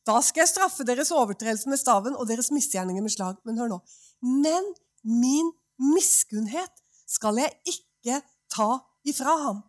[0.07, 3.38] Da skal jeg straffe deres overtredelse med staven og deres misgjerninger med slag.
[3.47, 3.81] Men hør nå.
[4.23, 4.73] Men
[5.07, 5.51] min
[5.95, 8.21] miskunnhet skal jeg ikke
[8.53, 8.71] ta
[9.09, 9.62] ifra ham.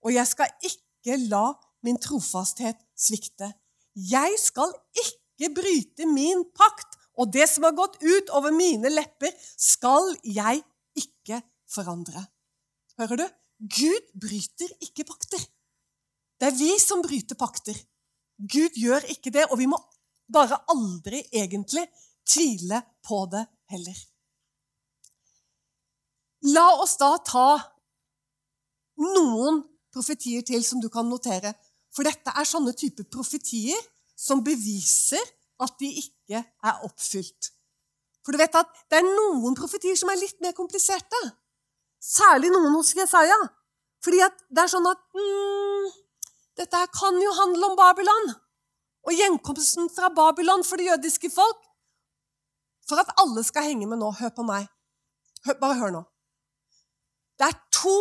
[0.00, 1.50] Og jeg skal ikke la
[1.84, 3.50] min trofasthet svikte.
[3.94, 4.72] Jeg skal
[5.04, 6.89] ikke bryte min pakt,
[7.20, 10.62] og det som har gått ut over mine lepper, skal jeg
[10.96, 12.22] ikke forandre.
[13.00, 13.26] Hører du?
[13.60, 15.42] Gud bryter ikke pakter.
[16.40, 17.76] Det er vi som bryter pakter.
[18.40, 19.76] Gud gjør ikke det, og vi må
[20.32, 21.84] bare aldri egentlig
[22.24, 23.98] tvile på det heller.
[26.54, 27.48] La oss da ta
[29.00, 29.60] noen
[29.92, 31.52] profetier til som du kan notere.
[31.92, 33.76] For dette er sånne typer profetier
[34.16, 35.20] som beviser
[35.60, 37.50] at de ikke er oppfylt.
[38.24, 41.20] For du vet at det er noen profetier som er litt mer kompliserte.
[42.00, 43.38] Særlig noen hos Jesaja.
[44.04, 45.88] Fordi det er sånn at mm,
[46.60, 48.32] Dette her kan jo handle om Babylon.
[49.08, 51.62] Og gjenkomsten fra Babylon for det jødiske folk.
[52.88, 54.66] For at alle skal henge med nå, hør på meg.
[55.46, 56.02] Hør, bare hør nå.
[57.40, 57.96] Det er to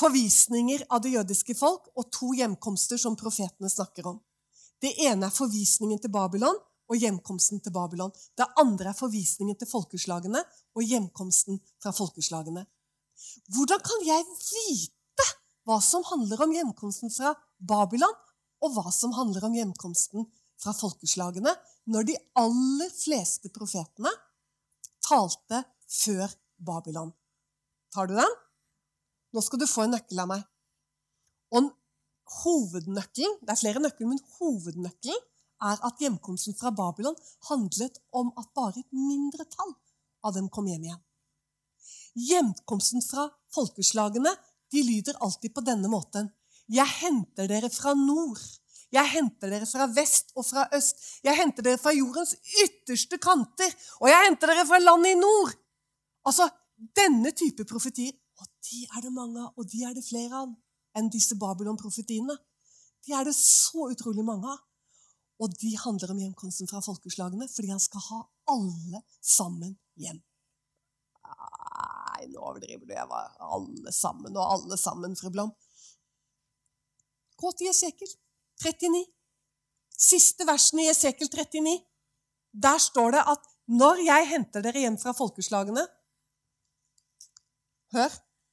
[0.00, 4.20] forvisninger av det jødiske folk og to hjemkomster som profetene snakker om.
[4.80, 6.56] Det ene er forvisningen til Babylon
[6.90, 8.10] og hjemkomsten til Babylon.
[8.36, 10.42] Det andre er forvisningen til folkeslagene
[10.74, 12.64] og hjemkomsten fra folkeslagene.
[13.54, 15.28] Hvordan kan jeg vite
[15.68, 18.16] hva som handler om hjemkomsten fra Babylon,
[18.60, 20.26] og hva som handler om hjemkomsten
[20.60, 21.52] fra folkeslagene,
[21.88, 24.10] når de aller fleste profetene
[25.06, 27.12] talte før Babylon?
[27.94, 28.38] Tar du den?
[29.30, 30.42] Nå skal du få en nøkkel av meg.
[31.54, 31.70] Og
[32.40, 35.22] hovednøkkelen Det er flere nøkler, men hovednøkkelen
[35.60, 37.16] er at hjemkomsten fra Babylon
[37.48, 39.74] handlet om at bare et mindretall
[40.24, 41.02] av dem kom hjem igjen.
[42.28, 44.32] Hjemkomsten fra folkeslagene
[44.70, 46.30] de lyder alltid på denne måten.
[46.70, 48.40] Jeg henter dere fra nord.
[48.90, 50.98] Jeg henter dere fra vest og fra øst.
[51.26, 53.70] Jeg henter dere fra jordens ytterste kanter.
[54.02, 55.54] Og jeg henter dere fra landet i nord.
[56.26, 56.46] Altså,
[56.96, 60.48] denne type profetier Og de er det mange av, og de er det flere av
[60.96, 62.32] enn disse Babylon-profetiene.
[63.04, 64.62] De er det så utrolig mange av.
[65.40, 68.18] Og de handler om hjemkomsten fra folkeslagene, fordi han skal ha
[68.52, 70.20] alle sammen hjem.
[71.30, 72.92] Nei, nå overdriver du.
[72.92, 75.54] Jeg var alle sammen og alle sammen, fru Blom.
[77.40, 78.10] Gå til Jesekel
[78.60, 79.06] 39.
[80.00, 81.78] Siste versen i Jesekel 39.
[82.66, 85.86] Der står det at når jeg henter dere hjem fra folkeslagene
[87.90, 88.12] Hør,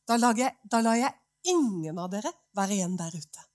[0.09, 1.13] da jeg, da lar jeg
[1.51, 3.46] ingen av dere være igjen der ute.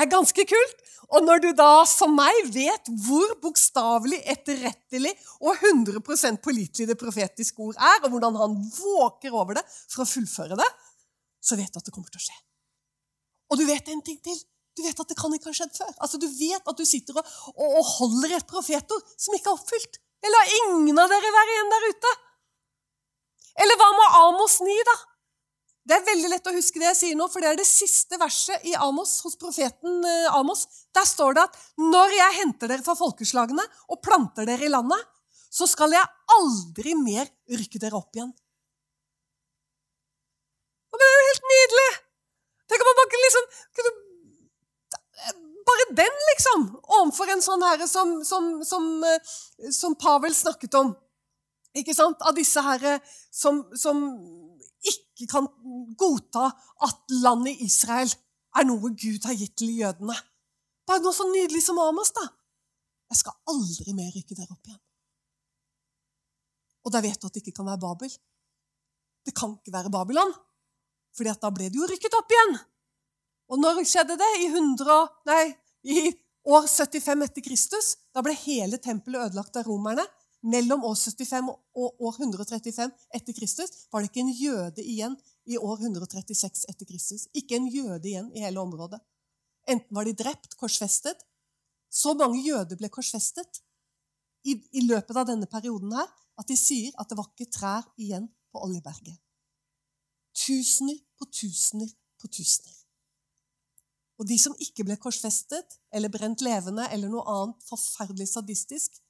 [0.00, 0.78] Er ganske kult.
[1.10, 5.10] Og når du da, som meg, vet hvor bokstavelig, etterrettelig
[5.42, 10.08] og 100 pålitelig det profetiske ord er, og hvordan han våker over det for å
[10.08, 10.68] fullføre det,
[11.42, 12.38] så vet du at det kommer til å skje.
[13.50, 14.38] Og du vet en ting til.
[14.78, 15.90] Du vet at det kan ikke ha skjedd før.
[15.98, 17.26] Altså, Du vet at du sitter og,
[17.56, 19.98] og, og holder et profetord som ikke er oppfylt.
[20.22, 22.12] Jeg lar ingen av dere være igjen der ute.
[23.64, 24.96] Eller hva med Amos 9, da?
[25.88, 28.18] Det er veldig lett å huske det jeg sier nå, for det er det siste
[28.20, 30.66] verset i Amos, hos profeten eh, Amos.
[30.94, 35.00] Der står det at når jeg henter dere fra folkeslagene og planter dere i landet,
[35.50, 38.30] så skal jeg aldri mer rykke dere opp igjen.
[40.90, 41.90] Og det er jo helt nydelig!
[42.70, 43.96] Tenk om man bare liksom kunne
[45.70, 46.62] Bare den, liksom!
[46.98, 49.34] Overfor en sånn herre som, som, som, eh,
[49.74, 50.94] som Pavel snakket om.
[51.76, 52.22] Ikke sant?
[52.26, 52.96] Av disse herre
[53.30, 54.00] som, som
[54.86, 55.46] ikke kan
[55.98, 56.48] godta
[56.86, 58.10] at landet Israel
[58.56, 60.16] er noe Gud har gitt til jødene.
[60.88, 62.24] Bare noe så nydelig som Amos, da.
[63.10, 64.80] Jeg skal aldri mer rykke der opp igjen.
[66.86, 68.12] Og da vet du at det ikke kan være Babel.
[69.26, 70.32] Det kan ikke være Babylon,
[71.16, 72.56] fordi da ble det jo rykket opp igjen.
[73.50, 74.30] Og når skjedde det?
[74.40, 74.96] I, 100,
[75.28, 75.44] nei,
[75.84, 76.06] i
[76.48, 77.92] år 75 etter Kristus.
[78.14, 80.06] Da ble hele tempelet ødelagt av romerne
[80.42, 85.16] mellom år 75 og år 135 etter Kristus var det ikke en jøde igjen
[85.50, 87.26] i år 136 etter Kristus.
[87.36, 89.00] Ikke en jøde igjen i hele området.
[89.68, 91.26] Enten var de drept, korsfestet
[91.90, 93.60] Så mange jøder ble korsfestet
[94.46, 96.06] i, i løpet av denne perioden her
[96.38, 99.18] at de sier at det var ikke trær igjen på Oljeberget.
[100.38, 102.76] Tusener på tusener på tusener.
[104.20, 109.00] Og de som ikke ble korsfestet eller brent levende eller noe annet forferdelig sadistisk,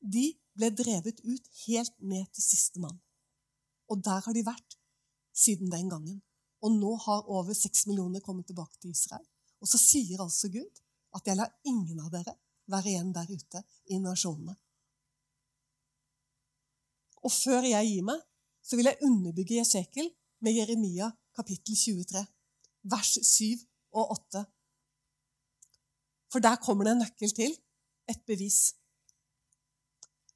[0.00, 2.96] de ble drevet ut helt ned til siste mann.
[3.90, 4.78] Og der har de vært
[5.36, 6.20] siden den gangen.
[6.64, 9.24] Og nå har over seks millioner kommet tilbake til Israel.
[9.60, 10.82] Og så sier altså Gud
[11.16, 12.36] at jeg lar ingen av dere
[12.70, 14.56] være igjen der ute i nasjonene.
[17.26, 18.20] Og før jeg gir meg,
[18.62, 20.10] så vil jeg underbygge Jesekel
[20.42, 22.22] med Jeremia kapittel 23,
[22.90, 23.62] vers 7
[23.96, 24.42] og 8.
[26.32, 27.54] For der kommer det en nøkkel til,
[28.10, 28.74] et bevis.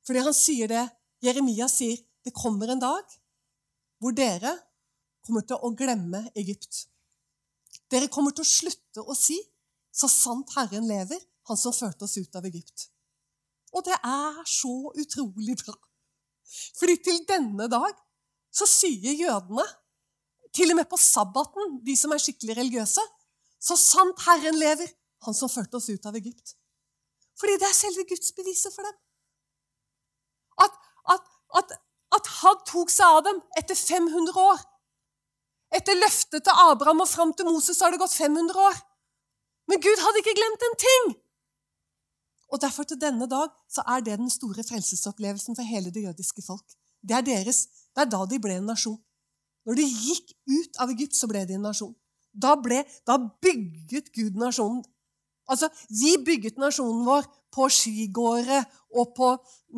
[0.07, 0.85] Fordi han sier det
[1.25, 3.17] Jeremia sier det kommer en dag
[4.01, 4.53] hvor dere
[5.27, 6.87] kommer til å glemme Egypt.
[7.93, 9.39] Dere kommer til å slutte å si
[9.93, 12.89] 'Så sant Herren lever, Han som førte oss ut av Egypt'.
[13.73, 15.75] Og det er så utrolig bra.
[16.79, 17.95] Fordi til denne dag
[18.53, 19.67] så sier jødene,
[20.53, 23.01] til og med på sabbaten, de som er skikkelig religiøse,
[23.59, 24.89] 'Så sant Herren lever,
[25.23, 26.55] Han som førte oss ut av Egypt'.
[27.37, 28.95] Fordi det er selve Guds beviset for dem
[30.65, 30.77] at,
[31.15, 31.73] at, at,
[32.17, 34.63] at han tok seg av dem etter 500 år.
[35.77, 38.79] Etter løftet til Abraham og fram til Moses har det gått 500 år.
[39.71, 41.11] Men Gud hadde ikke glemt en ting!
[42.51, 46.43] Og Derfor til denne dag så er det den store frelsesopplevelsen for hele det jødiske
[46.43, 46.67] folk.
[47.07, 47.69] Det er deres.
[47.95, 48.99] Det er da de ble en nasjon.
[49.67, 51.93] Når de gikk ut av Egypt, så ble de en nasjon.
[52.33, 54.83] Da, ble, da bygget Gud nasjonen.
[55.51, 58.65] Altså, Vi bygget nasjonen vår på skigårder
[58.97, 59.31] og på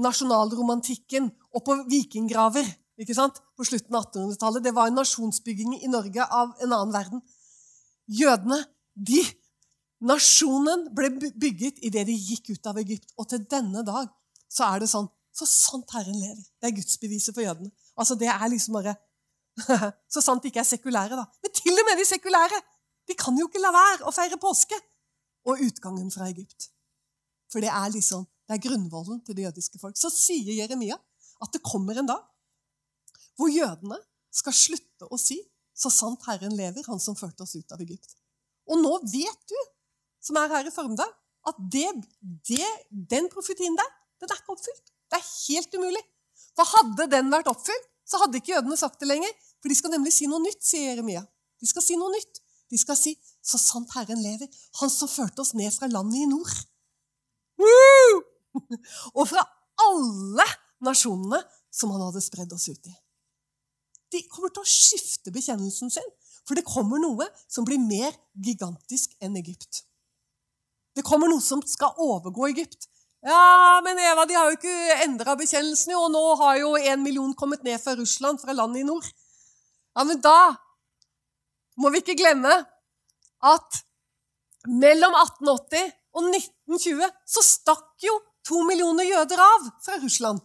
[0.04, 2.68] nasjonalromantikken og på vikinggraver
[3.02, 3.40] ikke sant?
[3.56, 4.64] på slutten av 1800-tallet.
[4.64, 7.22] Det var en nasjonsbygging i Norge av en annen verden.
[8.10, 8.58] Jødene,
[8.94, 9.22] de
[10.02, 13.12] Nasjonen ble bygget idet de gikk ut av Egypt.
[13.22, 14.08] Og til denne dag
[14.50, 16.42] så er det sånn Så sant Herren lever.
[16.60, 17.70] Det er gudsbeviset for jødene.
[17.96, 18.96] Altså, Det er liksom bare
[20.12, 21.24] Så sant de ikke er sekulære, da.
[21.42, 22.58] Men til og med de sekulære!
[23.08, 24.76] De kan jo ikke la være å feire påske
[25.48, 26.68] og utgangen fra Egypt.
[27.52, 29.98] For det er liksom, det er grunnvollen til det jødiske folk.
[30.00, 30.96] Så sier Jeremia
[31.42, 32.22] at det kommer en dag
[33.38, 33.98] hvor jødene
[34.32, 35.40] skal slutte å si
[35.72, 38.14] 'Så sant Herren lever, Han som førte oss ut av Egypt'.
[38.68, 39.56] Og nå vet du,
[40.20, 41.08] som er her i formiddag,
[41.48, 41.88] at det,
[42.20, 43.88] det, den profetien der,
[44.20, 44.92] den er ikke oppfylt.
[45.10, 46.02] Det er helt umulig.
[46.54, 49.32] For hadde den vært oppfylt, så hadde ikke jødene sagt det lenger.
[49.60, 51.24] For de skal nemlig si noe nytt, sier Jeremia.
[51.60, 52.42] De skal si noe nytt.
[52.70, 54.48] De skal si 'Så sant Herren lever,
[54.80, 56.66] Han som førte oss ned fra landet i nord'.
[59.18, 59.44] Og fra
[59.82, 60.46] alle
[60.84, 61.40] nasjonene
[61.72, 62.94] som han hadde spredd oss ut i.
[64.12, 66.10] De kommer til å skifte bekjennelsen sin.
[66.42, 69.84] For det kommer noe som blir mer gigantisk enn Egypt.
[70.92, 72.88] Det kommer noe som skal overgå Egypt.
[73.22, 77.30] Ja, men Eva, de har jo ikke endra bekjennelsen, og nå har jo en million
[77.38, 79.06] kommet ned fra Russland, fra landet i nord.
[79.94, 80.56] Ja, men da
[81.78, 82.56] må vi ikke glemme
[83.46, 83.78] at
[84.66, 88.14] mellom 1880 og 1920 så stakk jo
[88.46, 90.42] to millioner jøder av fra Russland.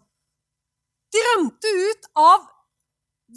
[1.13, 2.47] De rømte ut av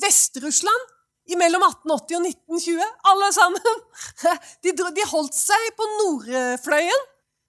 [0.02, 0.96] Vest-Russland
[1.38, 3.82] mellom 1880 og 1920, alle sammen.
[4.64, 7.04] De, dro, de holdt seg på nordfløyen,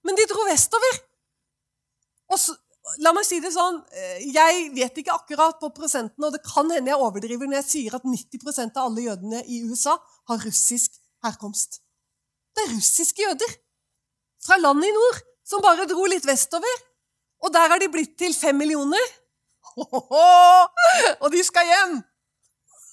[0.05, 0.99] men de dro vestover.
[2.37, 2.53] Så,
[3.01, 6.69] la meg si det sånn, eh, Jeg vet ikke akkurat på prosenten, og det kan
[6.71, 9.97] hende jeg overdriver når jeg sier at 90% av alle jødene i USA
[10.29, 11.81] har russisk herkomst.
[12.55, 13.57] Det er russiske jøder
[14.45, 16.79] fra landet i nord som bare dro litt vestover.
[17.41, 19.11] Og der har de blitt til fem millioner.
[21.21, 21.99] Og de skal hjem!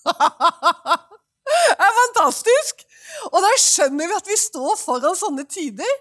[1.48, 2.84] Det er fantastisk!
[3.32, 5.94] Og da skjønner vi at vi står foran sånne tider.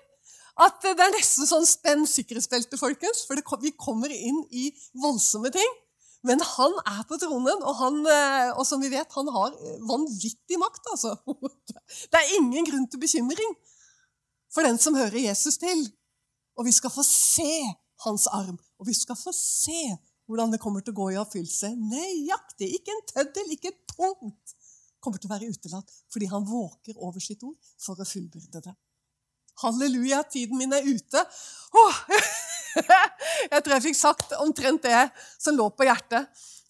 [0.59, 3.23] At det er nesten sånn spenn sikkerhetsbeltet, folkens.
[3.29, 5.75] For vi kommer inn i voldsomme ting.
[6.27, 9.53] Men han er på tronen, og, han, eh, og som vi vet, han har
[9.87, 10.91] vanvittig makt.
[10.91, 11.15] altså.
[12.11, 13.55] Det er ingen grunn til bekymring
[14.57, 15.83] for den som hører Jesus til.
[16.57, 17.51] Og vi skal få se
[18.07, 19.93] hans arm, og vi skal få se
[20.25, 21.69] hvordan det kommer til å gå i oppfyllelse.
[21.77, 22.71] Nøyaktig.
[22.79, 24.55] Ikke en tøddel, ikke et punkt
[24.97, 28.73] kommer til å være utelatt fordi han våker over sitt ord for å fullbyrde det.
[29.61, 31.21] Halleluja, tiden min er ute.
[31.77, 32.01] Åh,
[33.53, 35.05] jeg tror jeg fikk sagt omtrent det
[35.37, 36.27] som lå på hjertet.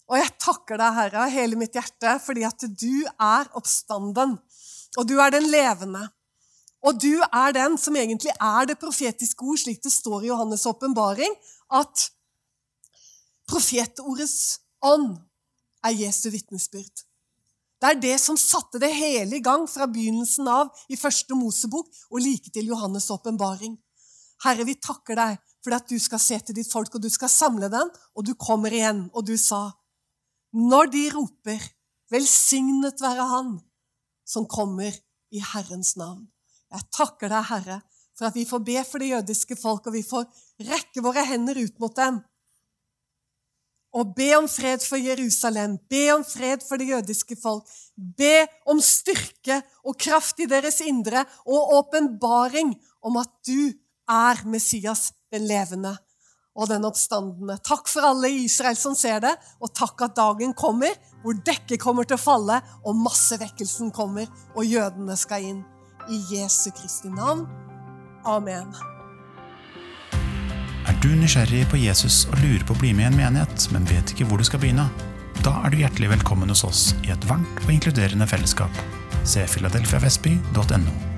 [0.08, 4.38] Og jeg takker deg, Herre, av hele mitt hjerte, fordi at du er oppstanden.
[4.96, 6.06] Og du er den levende.
[6.86, 10.68] Og du er den som egentlig er det profetiske ord, slik det står i Johannes'
[10.70, 11.34] åpenbaring,
[11.74, 12.10] at
[13.48, 15.16] profetordets ånd
[15.84, 17.04] er Jesu vitnesbyrd.
[17.78, 21.90] Det er det som satte det hele i gang fra begynnelsen av i første Mosebok
[22.10, 23.76] og like til Johannes' åpenbaring.
[24.44, 27.30] Herre, vi takker deg for at du skal se til ditt folk, og du skal
[27.30, 29.06] samle den, og du kommer igjen.
[29.14, 29.70] Og du sa,
[30.54, 31.62] når de roper,
[32.10, 33.56] velsignet være Han
[34.28, 34.94] som kommer
[35.34, 36.26] i Herrens navn.
[36.74, 37.78] Jeg takker deg, Herre,
[38.18, 40.26] for at vi får be for det jødiske folk, og vi får
[40.68, 42.20] rekke våre hender ut mot dem
[43.96, 47.68] og be om fred for Jerusalem, be om fred for det jødiske folk.
[47.96, 53.72] Be om styrke og kraft i deres indre og åpenbaring om at du
[54.08, 55.94] er Messias, den levende
[56.58, 57.58] og den oppstandende.
[57.64, 61.80] Takk for alle i Israel som ser det, og takk at dagen kommer hvor dekket
[61.80, 65.60] kommer til å falle, og massevekkelsen kommer, og jødene skal inn.
[66.10, 67.46] I Jesu Kristi navn.
[68.24, 68.72] Amen.
[70.88, 73.84] Er du nysgjerrig på Jesus og lurer på å bli med i en menighet, men
[73.90, 74.88] vet ikke hvor du skal begynne?
[75.44, 78.82] Da er du hjertelig velkommen hos oss i et varmt og inkluderende fellesskap.
[79.28, 81.17] Se filadelfiavestby.no.